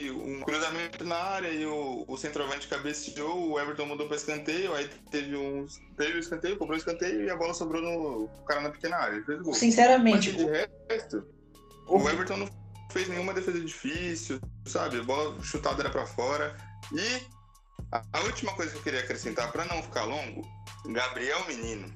[0.00, 4.88] um cruzamento na área e o, o centroavante cabeceou, o Everton mudou para escanteio, aí
[5.10, 5.66] teve um,
[5.96, 9.22] teve o escanteio, cobrou o escanteio e a bola sobrou no cara na pequena área,
[9.24, 9.50] fez o gol.
[9.52, 11.26] Mas Sinceramente, de resto,
[11.88, 12.48] o Everton não
[12.90, 14.98] fez nenhuma defesa difícil, sabe?
[14.98, 16.56] A bola chutada era para fora.
[16.92, 17.22] E
[17.92, 20.46] a, a última coisa que eu queria acrescentar, para não ficar longo,
[20.86, 21.92] Gabriel Menino.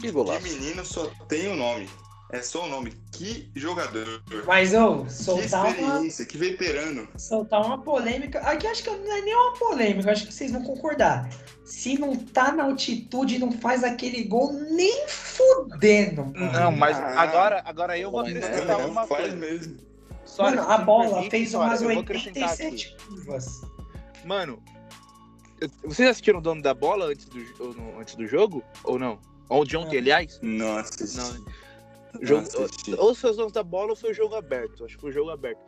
[0.00, 0.42] Que golaço.
[0.42, 1.88] menino só tem o nome.
[2.32, 2.92] É só o nome.
[3.12, 4.22] Que jogador.
[4.44, 7.06] Mas, ô, Que soltar uma, experiência, que veterano.
[7.16, 8.40] soltar uma polêmica.
[8.40, 11.28] Aqui acho que não é nem uma polêmica, acho que vocês vão concordar.
[11.64, 16.24] Se não tá na altitude, não faz aquele gol nem fudendo.
[16.26, 16.52] mano.
[16.52, 17.20] Não, mas Ah.
[17.20, 19.36] agora, agora eu vou acrescentar uma faz coisa.
[19.36, 19.76] mesmo.
[20.24, 22.62] Só Mano, a bola permite, fez umas eu vou acrescentar aqui.
[22.64, 23.60] 87 curvas.
[24.24, 24.60] Mano,
[25.84, 28.62] vocês assistiram o dono da bola antes do, ou no- antes do jogo?
[28.84, 29.18] Ou não?
[29.48, 29.98] Ou de ontem, Não.
[30.00, 30.40] aliás?
[30.42, 31.04] Nossa.
[31.22, 31.44] Não.
[32.14, 32.94] Não Jogo, assisti.
[32.94, 34.84] ou foi os donos da bola ou foi o jogo aberto.
[34.84, 35.58] Acho que foi o jogo aberto.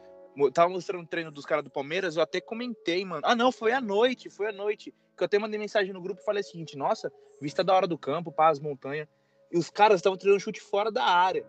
[0.52, 3.22] Tava mostrando o treino dos caras do Palmeiras, eu até comentei, mano.
[3.24, 4.92] Ah, não, foi à noite, foi à noite.
[5.16, 7.87] Que eu até mandei mensagem no grupo e falei o seguinte: nossa, vista da hora
[7.87, 9.09] do campo, pá, as montanhas.
[9.50, 11.44] E os caras estavam treinando chute fora da área.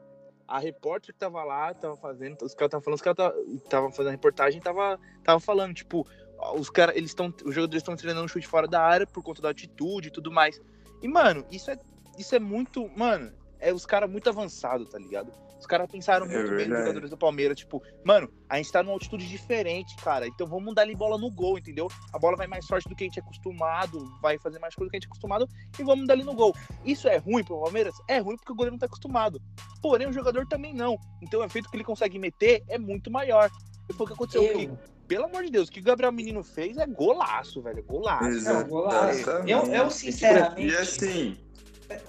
[0.47, 3.33] A repórter que tava lá, tava fazendo, os caras estavam falando, os caras
[3.63, 6.07] estavam fazendo a reportagem, tava, tava falando, tipo,
[6.55, 9.47] os caras, eles estão, os jogadores estão treinando chute fora da área por conta da
[9.49, 10.61] altitude e tudo mais.
[11.01, 11.79] E, mano, isso é,
[12.17, 15.31] isso é muito, mano, é os caras muito avançados, tá ligado?
[15.59, 18.83] Os caras pensaram É muito bem nos jogadores do Palmeiras, tipo, mano, a gente tá
[18.83, 21.87] numa altitude diferente, cara, então vamos dar ali bola no gol, entendeu?
[22.13, 24.87] A bola vai mais forte do que a gente é acostumado, vai fazer mais coisa
[24.87, 26.55] do que a gente é acostumado e vamos dar ali no gol.
[26.85, 27.95] Isso é ruim pro Palmeiras?
[28.07, 29.41] É ruim porque o goleiro não tá acostumado.
[29.81, 30.95] Porém, o jogador também não.
[31.21, 33.49] Então o efeito que ele consegue meter é muito maior.
[33.89, 34.43] E foi o que aconteceu.
[34.43, 34.69] Eu, Que,
[35.07, 37.83] pelo amor de Deus, o que o Gabriel Menino fez é golaço, velho.
[37.83, 38.43] Golaço.
[38.43, 39.29] não, golaço.
[39.47, 41.37] Eu, eu, sinceramente, E assim,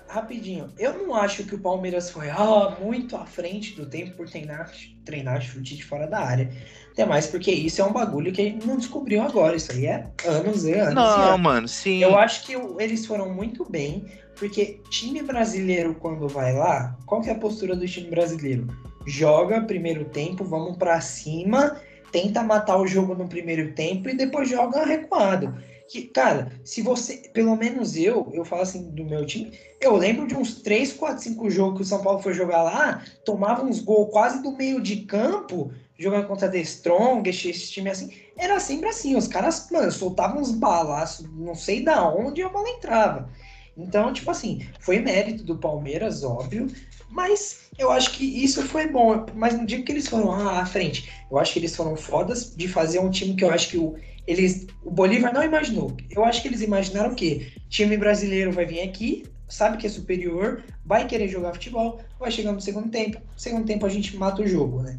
[0.08, 4.28] rapidinho, eu não acho que o Palmeiras foi ah, muito à frente do tempo por
[4.28, 4.72] treinar,
[5.04, 6.50] treinar chute de fora da área.
[6.92, 9.54] Até mais porque isso é um bagulho que a gente não descobriu agora.
[9.54, 10.92] Isso aí é anos e anos.
[10.92, 11.40] e Não, anos.
[11.40, 12.02] mano, sim.
[12.02, 14.06] Eu acho que eles foram muito bem,
[14.36, 18.66] porque time brasileiro, quando vai lá, qual que é a postura do time brasileiro?
[19.06, 21.80] Joga primeiro tempo, vamos pra cima,
[22.10, 25.54] tenta matar o jogo no primeiro tempo e depois joga recuado.
[25.88, 30.26] Que, cara, se você, pelo menos eu, eu falo assim do meu time, eu lembro
[30.26, 33.80] de uns 3, 4, 5 jogos que o São Paulo foi jogar lá, tomava uns
[33.80, 38.12] gols quase do meio de campo, jogando contra The Strong, esse, esse time assim.
[38.36, 42.68] Era sempre assim, os caras, mano, soltavam uns balaços, não sei da onde, a bola
[42.68, 43.30] entrava.
[43.74, 46.66] Então, tipo assim, foi mérito do Palmeiras, óbvio,
[47.08, 49.24] mas eu acho que isso foi bom.
[49.34, 51.08] Mas não digo que eles foram ah, à frente.
[51.30, 53.94] Eu acho que eles foram fodas de fazer um time que eu acho que o,
[54.26, 55.96] eles, o Bolívar não imaginou.
[56.10, 57.52] Eu acho que eles imaginaram o quê?
[57.68, 62.52] Time brasileiro vai vir aqui, sabe que é superior, vai querer jogar futebol, vai chegar
[62.52, 63.18] no segundo tempo.
[63.18, 64.98] No segundo tempo a gente mata o jogo, né?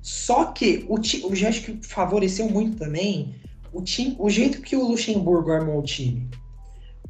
[0.00, 3.34] Só que o já acho que favoreceu muito também
[3.72, 6.28] o time, o jeito que o Luxemburgo armou o time.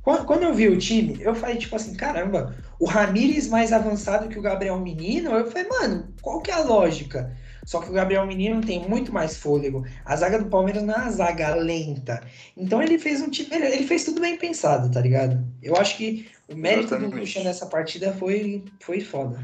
[0.05, 4.29] Quando, quando eu vi o time, eu falei, tipo assim, caramba, o Ramires mais avançado
[4.29, 7.35] que o Gabriel Menino, eu falei, mano, qual que é a lógica?
[7.65, 9.87] Só que o Gabriel Menino tem muito mais fôlego.
[10.05, 12.23] A zaga do Palmeiras não é uma zaga lenta.
[12.55, 13.49] Então ele fez um time.
[13.51, 15.43] Ele, ele fez tudo bem pensado, tá ligado?
[15.63, 17.09] Eu acho que o mérito do.
[17.09, 19.43] Lucha nessa partida foi, foi foda.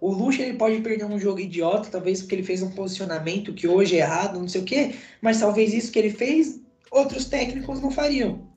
[0.00, 3.68] O Lucha ele pode perder um jogo idiota, talvez porque ele fez um posicionamento que
[3.68, 7.82] hoje é errado, não sei o quê, mas talvez isso que ele fez, outros técnicos
[7.82, 8.47] não fariam.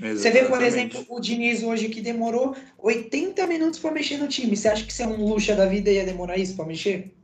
[0.00, 4.56] Você vê, por exemplo, o Diniz hoje que demorou 80 minutos pra mexer no time.
[4.56, 7.14] Você acha que se é um luxa da vida ia demorar isso pra mexer?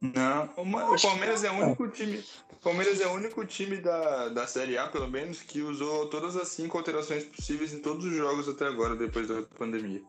[0.00, 2.22] Não, uma- o Palmeiras é o único time.
[2.62, 6.48] Palmeiras é o único time da, da Série A, pelo menos, que usou todas as
[6.48, 10.02] cinco alterações possíveis em todos os jogos até agora, depois da pandemia.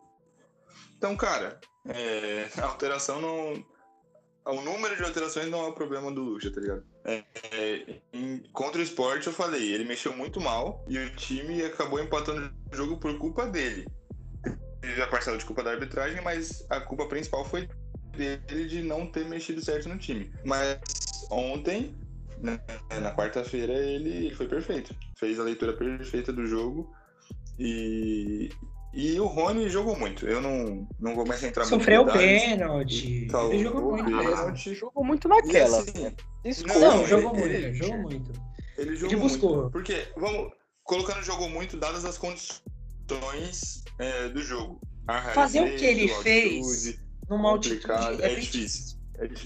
[0.98, 3.64] Então, cara, é, a alteração não.
[4.44, 6.84] O número de alterações não é o problema do Lucha, tá ligado?
[7.04, 11.62] É, é, em- contra o esporte, eu falei, ele mexeu muito mal e o time
[11.62, 13.88] acabou empatando o jogo por culpa dele.
[14.80, 17.68] Teve a parcela de culpa da arbitragem, mas a culpa principal foi
[18.16, 20.32] dele de não ter mexido certo no time.
[20.44, 20.78] Mas
[21.30, 21.96] ontem,
[22.38, 22.60] né,
[23.00, 24.92] na quarta-feira, ele, ele foi perfeito.
[25.14, 26.92] Fez a leitura perfeita do jogo.
[27.58, 28.50] E,
[28.92, 30.26] e o Rony jogou muito.
[30.26, 33.26] Eu não, não vou mais entrar muito em Sofreu pênalti.
[33.50, 34.74] Ele jogou muito pênalti.
[34.74, 35.78] Jogou muito naquela.
[35.80, 36.14] assim.
[36.66, 38.32] Não, Não, jogou ele- muito, ele- jogou muito.
[38.76, 39.56] Ele jogou Ele buscou.
[39.56, 39.70] muito.
[39.70, 40.52] Porque, vamos,
[40.82, 44.80] colocando jogou muito, dadas as condições é, do jogo.
[45.34, 48.96] Fazer o que ele fez numa altitude complicado, é é difícil.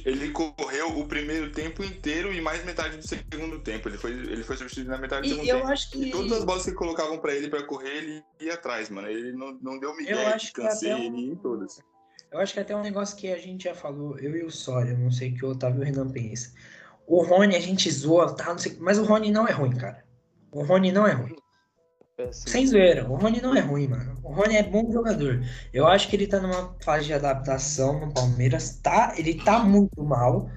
[0.04, 3.88] Ele correu o primeiro tempo inteiro e mais metade do segundo tempo.
[3.88, 5.68] Ele foi, ele foi substituído na metade do segundo E eu tempo.
[5.68, 8.88] acho que E todas as bolas que colocavam pra ele pra correr, ele ia atrás,
[8.88, 9.08] mano.
[9.08, 11.80] Ele não, não deu Eu migué, acho que cansei até ele um- em todas.
[12.32, 14.92] eu acho que até um negócio que a gente já falou, eu e o Sória,
[14.92, 16.54] eu não sei o que o Otávio Renan pensa.
[17.06, 20.04] O Rony a gente zoa, tá, não sei, mas o Rony não é ruim, cara.
[20.50, 21.36] O Rony não é ruim.
[22.18, 22.48] Assim.
[22.50, 24.18] Sem zoeira, o Rony não é ruim, mano.
[24.22, 25.42] O Rony é bom jogador.
[25.72, 29.12] Eu acho que ele tá numa fase de adaptação no Palmeiras, tá?
[29.18, 30.48] Ele tá muito mal.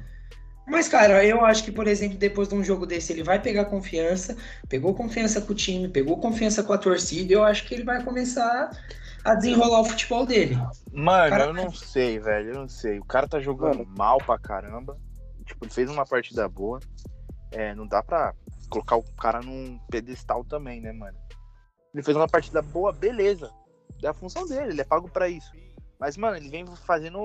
[0.66, 3.66] Mas, cara, eu acho que, por exemplo, depois de um jogo desse, ele vai pegar
[3.66, 4.38] confiança,
[4.70, 8.04] pegou confiança com o time, pegou confiança com a torcida, eu acho que ele vai
[8.04, 8.70] começar
[9.26, 10.56] a desenrolar o futebol dele.
[10.94, 12.52] Mano, Cara- eu não sei, velho.
[12.52, 13.00] Eu não sei.
[13.00, 14.96] O cara tá jogando mal pra caramba.
[15.46, 16.80] Tipo, ele fez uma partida boa.
[17.52, 18.34] É, não dá pra
[18.70, 21.18] colocar o cara num pedestal também, né, mano?
[21.94, 23.52] Ele fez uma partida boa, beleza.
[24.04, 25.52] É a função dele, ele é pago pra isso.
[26.00, 27.20] Mas, mano, ele vem fazendo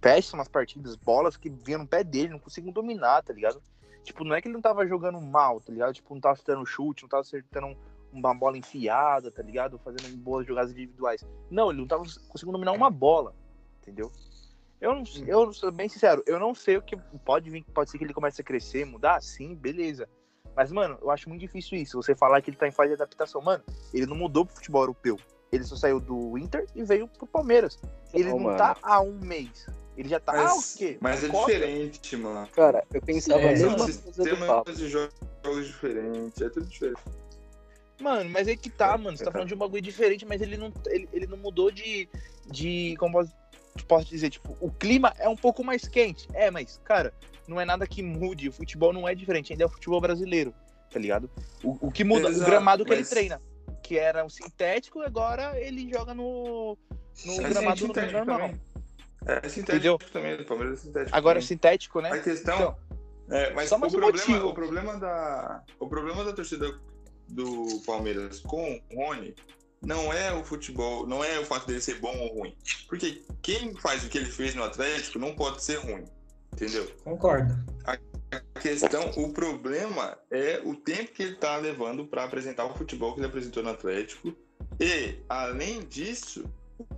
[0.00, 3.60] péssimas partidas, bolas que vinham no pé dele, não conseguiam dominar, tá ligado?
[4.04, 5.94] Tipo, não é que ele não tava jogando mal, tá ligado?
[5.94, 7.76] Tipo, não tava acertando chute, não tava acertando um-
[8.12, 9.78] uma bola enfiada, tá ligado?
[9.78, 11.24] Fazendo boas jogadas individuais.
[11.50, 13.34] Não, ele não tava conseguindo dominar uma bola,
[13.80, 14.12] entendeu?
[14.80, 17.96] Eu não, eu sou bem sincero, eu não sei o que pode vir, pode ser
[17.96, 20.06] que ele comece a crescer, mudar, sim, beleza.
[20.56, 22.00] Mas, mano, eu acho muito difícil isso.
[22.00, 23.40] Você falar que ele tá em fase de adaptação.
[23.42, 23.62] Mano,
[23.92, 25.18] ele não mudou pro futebol europeu.
[25.50, 27.78] Ele só saiu do Inter e veio pro Palmeiras.
[28.12, 28.58] Ele Não, não, mano.
[28.58, 29.66] tá há um mês.
[29.96, 30.98] Ele já tá há o Mas, quê?
[31.00, 31.52] mas é Copa?
[31.52, 32.48] diferente, mano.
[32.48, 37.00] Cara, eu pensava É, a São sistemas de jogos diferentes, é tudo diferente.
[38.00, 39.16] Mano, mas é que tá, mano.
[39.16, 42.08] Você tá falando de um bagulho diferente, mas ele não, ele, ele não mudou de.
[42.46, 43.32] de como posso,
[43.82, 44.30] posso dizer?
[44.30, 46.28] Tipo, o clima é um pouco mais quente.
[46.32, 47.12] É, mas, cara,
[47.48, 48.48] não é nada que mude.
[48.48, 50.54] O futebol não é diferente, ainda é o futebol brasileiro,
[50.90, 51.28] tá ligado?
[51.62, 53.40] O, o que muda, Exato, o gramado que ele mas- treina.
[53.82, 56.78] Que era um sintético, agora ele joga no.
[57.26, 58.38] no É gramado sintético normal.
[58.38, 58.60] também.
[59.26, 59.98] É sintético Entendeu?
[60.10, 61.16] também, do Palmeiras é sintético.
[61.16, 61.48] Agora é também.
[61.48, 62.10] sintético, né?
[62.10, 62.54] A questão.
[62.56, 62.76] Então,
[63.30, 64.48] é, mas só o problema, motivo.
[64.48, 65.62] o problema da.
[65.78, 66.78] O problema da torcida
[67.28, 69.34] do Palmeiras com o Rony
[69.84, 72.56] não é o futebol, não é o fato dele ser bom ou ruim.
[72.88, 76.04] Porque quem faz o que ele fez no Atlético não pode ser ruim.
[76.52, 76.86] Entendeu?
[77.02, 77.54] Concordo.
[77.84, 83.12] A questão, o problema é o tempo que ele tá levando para apresentar o futebol
[83.12, 84.34] que ele apresentou no Atlético.
[84.80, 86.44] E, além disso,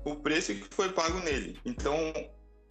[0.04, 1.58] o preço que foi pago nele.
[1.64, 1.96] Então,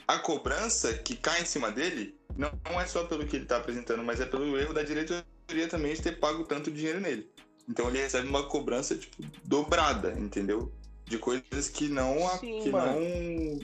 [0.07, 4.03] a cobrança que cai em cima dele não é só pelo que ele tá apresentando,
[4.03, 5.23] mas é pelo erro da diretoria
[5.69, 7.29] também de ter pago tanto dinheiro nele.
[7.67, 10.71] Então ele recebe uma cobrança, tipo, dobrada, entendeu?
[11.05, 12.99] De coisas que não, a- Sim, que mano.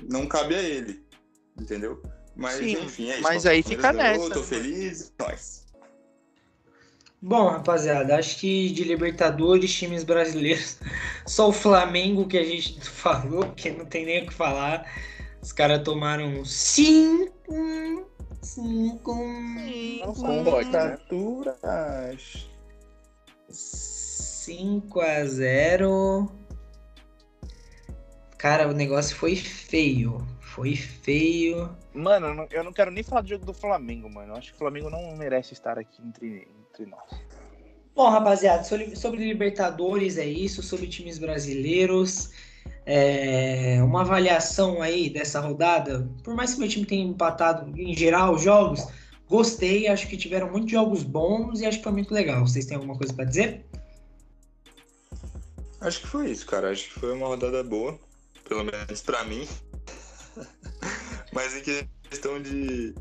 [0.09, 1.03] não, não cabe a ele.
[1.59, 2.01] Entendeu?
[2.35, 3.23] Mas Sim, enfim, é isso.
[3.23, 5.61] mas aí fica ganhou, nessa, Tô feliz, nós.
[7.21, 10.79] Bom, rapaziada, acho que de Libertadores, times brasileiros,
[11.27, 14.89] só o Flamengo que a gente falou, porque não tem nem o que falar.
[15.41, 17.53] Os caras tomaram cinco.
[18.41, 19.15] Cinco.
[19.15, 20.71] Né?
[20.71, 21.59] Taturas.
[24.51, 26.31] 5 a 0
[28.37, 30.27] Cara, o negócio foi feio.
[30.41, 31.69] Foi feio.
[31.93, 34.33] Mano, eu não, quero nem falar do jogo do Flamengo, mano.
[34.33, 37.09] Eu acho que o Flamengo não merece estar aqui entre, entre nós.
[37.95, 42.31] Bom, rapaziada, sobre, sobre Libertadores é isso, sobre times brasileiros.
[42.85, 46.09] É, uma avaliação aí dessa rodada.
[46.23, 48.85] Por mais que meu time tenha empatado em geral os jogos,
[49.29, 49.87] gostei.
[49.87, 52.45] Acho que tiveram muitos jogos bons e acho que foi muito legal.
[52.45, 53.65] Vocês têm alguma coisa pra dizer?
[55.81, 56.71] Acho que foi isso, cara.
[56.71, 57.99] Acho que foi uma rodada boa.
[58.47, 59.47] Pelo menos pra mim.
[61.33, 62.93] Mas em questão de,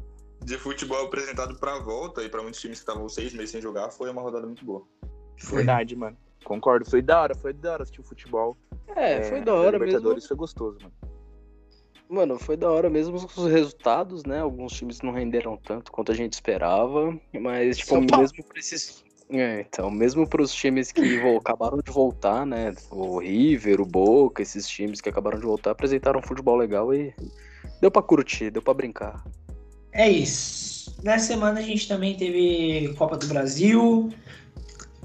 [0.42, 3.90] de futebol apresentado pra volta e pra muitos times que estavam seis meses sem jogar,
[3.90, 4.86] foi uma rodada muito boa.
[5.50, 6.16] Verdade, mano.
[6.44, 6.88] Concordo.
[6.88, 8.56] Foi da hora, foi da hora assistir o futebol.
[8.88, 9.84] É, foi da hora mesmo.
[9.84, 10.94] Libertadores foi gostoso, mano.
[12.08, 14.40] Mano, foi da hora mesmo os resultados, né?
[14.40, 19.04] Alguns times não renderam tanto quanto a gente esperava, mas, tipo, mesmo pra esses.
[19.32, 22.74] É, então, mesmo pros times que acabaram de voltar, né?
[22.90, 27.14] O River, o Boca, esses times que acabaram de voltar, apresentaram um futebol legal e
[27.80, 29.24] deu pra curtir, deu pra brincar.
[29.92, 30.96] É isso.
[31.02, 34.12] Nessa semana a gente também teve Copa do Brasil,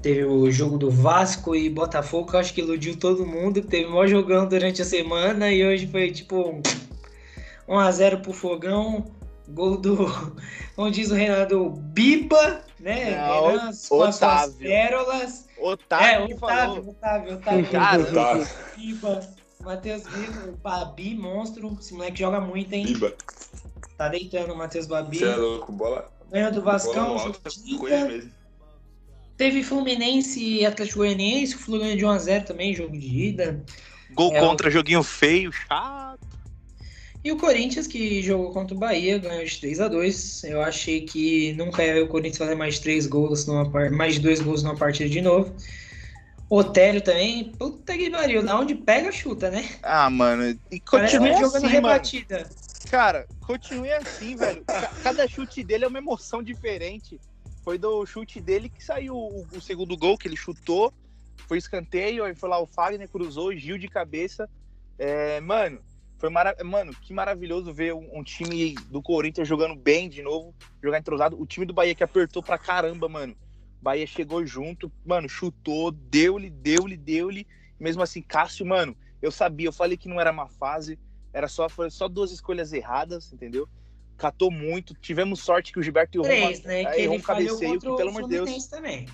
[0.02, 3.62] teve o jogo do Vasco e Botafogo, que eu acho que iludiu todo mundo.
[3.62, 6.60] Teve maior jogão durante a semana e hoje foi tipo
[7.68, 9.15] 1x0 pro Fogão.
[9.48, 9.96] Gol do,
[10.74, 13.16] como diz o Renato, Biba, né?
[13.16, 14.56] Não, Renan, com as suas Otávio.
[14.58, 15.48] pérolas.
[15.58, 16.90] Otávio é, Otávio, falou.
[16.90, 17.70] Otávio, Otávio.
[17.70, 18.48] Cara, Tá.
[18.76, 19.20] Biba,
[19.60, 21.76] Matheus Biba, o Babi, monstro.
[21.80, 22.86] Esse moleque joga muito, hein?
[22.86, 23.14] Biba.
[23.96, 25.18] Tá deitando o Matheus Babi.
[25.18, 25.72] Você é louco.
[25.72, 27.16] Bola, Ganhou do Vascão,
[27.88, 28.22] é.
[29.36, 33.62] Teve Fluminense e Atlético Goianiense, o Flu ganhou de 1x0 também, jogo de ida.
[34.14, 36.25] Gol É, contra, joguinho feio, chato.
[37.26, 40.44] E o Corinthians, que jogou contra o Bahia, ganhou de 3x2.
[40.48, 44.16] Eu achei que nunca ia ver o Corinthians fazer mais de 3 gols, numa mais
[44.20, 45.52] 2 gols numa partida de novo.
[46.48, 49.68] Otélio também, puta que pariu, da onde pega, chuta, né?
[49.82, 50.56] Ah, mano.
[50.70, 51.68] E que jogando assim, mano.
[51.88, 52.48] rebatida.
[52.88, 54.64] Cara, continue assim, velho.
[54.64, 57.20] Ca- Cada chute dele é uma emoção diferente.
[57.64, 60.92] Foi do chute dele que saiu o, o segundo gol, que ele chutou.
[61.48, 64.48] Foi escanteio, aí foi lá o Fagner, cruzou, Gil de cabeça.
[64.96, 65.80] É, mano,
[66.18, 66.56] foi mara...
[66.64, 71.40] mano, que maravilhoso ver um, um time do Corinthians jogando bem de novo, jogar entrosado.
[71.40, 73.36] O time do Bahia que apertou pra caramba, mano.
[73.80, 77.46] Bahia chegou junto, mano, chutou, deu-lhe, deu-lhe, deu-lhe.
[77.78, 80.98] Mesmo assim, Cássio, mano, Eu sabia, eu falei que não era uma fase,
[81.32, 83.68] era só, foi só duas escolhas erradas, entendeu?
[84.16, 86.84] Catou muito, tivemos sorte que o Gilberto errou, Três, uma, né?
[86.84, 88.66] Que errou ele um falhou cabeceio, contra que, o pelo amor de Deus.
[88.66, 89.06] Também.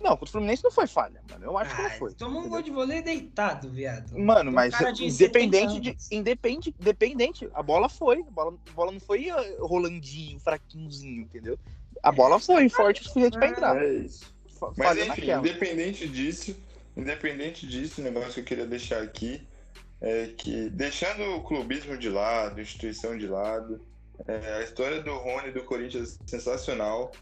[0.00, 1.44] Não, contra o Fluminense não foi falha, mano.
[1.44, 2.14] Eu acho que não Ah, foi.
[2.14, 4.18] Tomou um gol de vôlei deitado, viado.
[4.18, 6.16] Mano, Um mas de independente 70 de.
[6.16, 8.20] Independente, independente, a bola foi.
[8.20, 11.58] A bola, a bola não foi eh, rolandinho, fraquinhozinho, entendeu?
[12.02, 13.76] A bola foi forte o suficiente pra entrar.
[13.82, 14.32] É isso.
[14.76, 15.38] Mas enfim, naquela.
[15.40, 16.56] independente disso,
[16.96, 19.46] independente disso, o negócio que eu queria deixar aqui
[20.00, 23.80] é que, deixando o clubismo de lado, a instituição de lado,
[24.26, 27.12] é, a história do Rony do Corinthians é sensacional.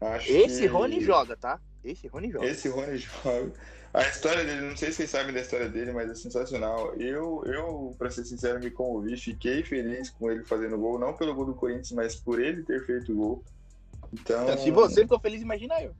[0.00, 1.60] Acho Esse que- Rony joga, tá?
[1.92, 2.46] Esse Rony joga.
[2.46, 3.52] Esse Rony joga.
[3.94, 6.94] A história dele, não sei se vocês sabem da história dele, mas é sensacional.
[6.96, 11.34] Eu, eu pra ser sincero, me comovi, fiquei feliz com ele fazendo gol, não pelo
[11.34, 13.42] gol do Corinthians, mas por ele ter feito gol.
[14.12, 15.92] Então, Se você ficou feliz, imagina eu.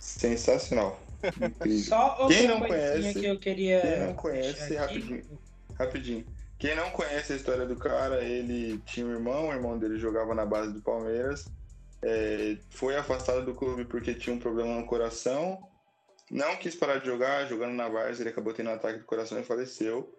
[0.00, 1.00] sensacional.
[1.40, 1.78] Incrível.
[1.84, 3.80] Só outra Quem não conhece- que eu queria.
[3.80, 5.22] Quem não conhece, rapidinho,
[5.78, 6.24] rapidinho.
[6.58, 10.34] Quem não conhece a história do cara, ele tinha um irmão, o irmão dele jogava
[10.34, 11.46] na base do Palmeiras,
[12.04, 15.58] é, foi afastado do clube porque tinha um problema no coração,
[16.30, 19.38] não quis parar de jogar, jogando na base, ele acabou tendo um ataque do coração
[19.38, 20.14] e faleceu.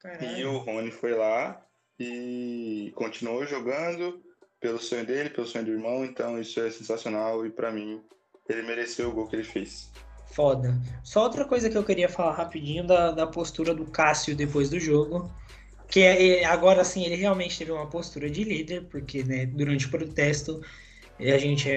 [0.00, 0.38] Caralho.
[0.38, 1.64] E o Rony foi lá
[1.98, 4.22] e continuou jogando
[4.60, 8.02] pelo sonho dele, pelo sonho do irmão, então isso é sensacional e pra mim
[8.48, 9.90] ele mereceu o gol que ele fez.
[10.32, 10.74] Foda.
[11.04, 14.80] Só outra coisa que eu queria falar rapidinho da, da postura do Cássio depois do
[14.80, 15.30] jogo.
[15.88, 19.86] Que é, é- agora sim ele realmente teve uma postura de líder, porque né, durante
[19.86, 20.60] o protesto
[21.18, 21.68] eh, a gente,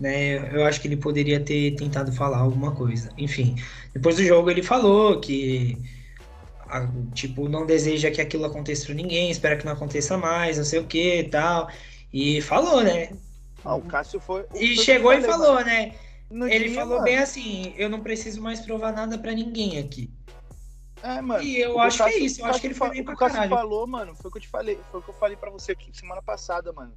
[0.00, 3.10] né, eu acho que ele poderia ter tentado falar alguma coisa.
[3.16, 3.56] Enfim,
[3.94, 5.78] depois do jogo ele falou que
[7.12, 10.78] tipo não deseja que aquilo aconteça pra ninguém, espera que não aconteça mais, não sei
[10.78, 11.68] o que e tal.
[12.12, 13.10] E falou, né?
[13.64, 14.44] Ah, o Cássio foi.
[14.54, 15.66] E o eu chegou e falou, mano.
[15.66, 15.94] né?
[16.30, 17.04] No Ele dia, falou mano.
[17.04, 20.10] bem assim, eu não preciso mais provar nada pra ninguém aqui.
[21.02, 21.42] É, mano.
[21.42, 23.14] E eu acho que é Cássio- isso, eu acho que ele foi Cássio bem pra
[23.14, 23.50] O Cássio caralho.
[23.50, 25.72] falou, mano, foi o que eu te falei, foi o que eu falei pra você
[25.72, 26.92] aqui semana passada, mano.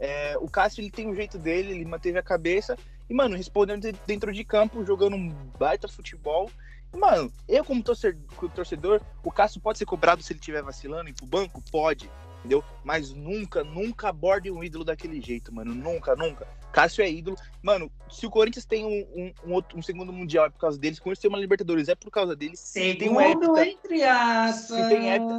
[0.00, 2.76] É, o Cássio, ele tem um jeito dele, ele manteve a cabeça
[3.08, 5.28] e, mano, respondendo de- dentro de campo, jogando um
[5.58, 6.50] baita futebol.
[6.92, 11.12] E, mano, eu como torcedor, o Cássio pode ser cobrado se ele estiver vacilando e
[11.12, 11.62] pro banco?
[11.70, 12.64] Pode, entendeu?
[12.82, 15.74] Mas nunca, nunca aborde um ídolo daquele jeito, mano.
[15.74, 16.46] Nunca, nunca.
[16.72, 17.36] Cássio é ídolo.
[17.62, 20.78] Mano, se o Corinthians tem um, um- um outro, um segundo mundial é por causa
[20.78, 22.58] deles, se o Corinthians tem uma Libertadores é por causa deles.
[22.60, 24.66] Se tem um entre aspas.
[24.66, 25.34] se tem hepta,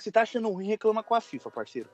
[0.00, 1.88] se tá achando ruim, reclama com a FIFA, parceiro.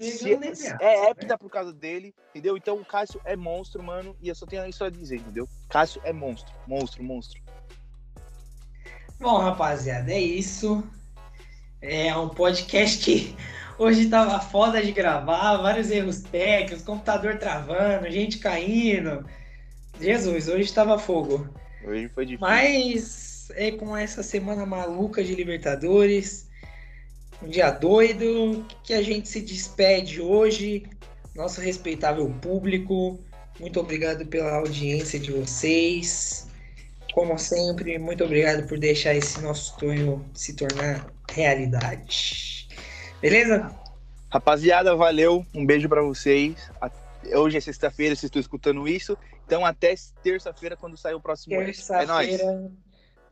[0.00, 0.32] Se,
[0.80, 2.56] é hepta por causa dele, entendeu?
[2.56, 4.16] Então o Cássio é monstro, mano.
[4.22, 5.46] E eu só tenho isso a dizer, entendeu?
[5.68, 7.40] Cássio é monstro, monstro, monstro.
[9.18, 10.82] Bom, rapaziada, é isso.
[11.82, 13.36] É um podcast que
[13.78, 19.26] hoje tava foda de gravar, vários erros técnicos, computador travando, gente caindo.
[20.00, 21.46] Jesus, hoje tava fogo.
[21.84, 22.48] Hoje foi difícil.
[22.48, 26.49] Mas é com essa semana maluca de Libertadores,
[27.42, 30.84] um dia doido, que a gente se despede hoje.
[31.34, 33.18] Nosso respeitável público,
[33.58, 36.48] muito obrigado pela audiência de vocês.
[37.12, 42.68] Como sempre, muito obrigado por deixar esse nosso sonho se tornar realidade.
[43.20, 43.74] Beleza?
[44.30, 45.44] Rapaziada, valeu.
[45.54, 46.56] Um beijo pra vocês.
[47.34, 49.16] Hoje é sexta-feira, vocês estão escutando isso.
[49.46, 51.54] Então até terça-feira, quando sair o próximo.
[51.56, 51.64] É.
[51.64, 52.70] Terça-feira,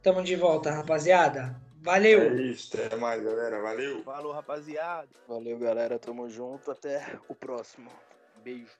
[0.03, 1.57] tamo de volta, rapaziada.
[1.89, 2.21] Valeu!
[2.21, 3.63] É isso, até mais, galera.
[3.63, 4.03] Valeu!
[4.03, 5.09] Falou, rapaziada.
[5.27, 5.99] Valeu, galera.
[5.99, 6.71] Tamo junto.
[6.71, 7.91] Até o próximo.
[8.45, 8.77] Beijo.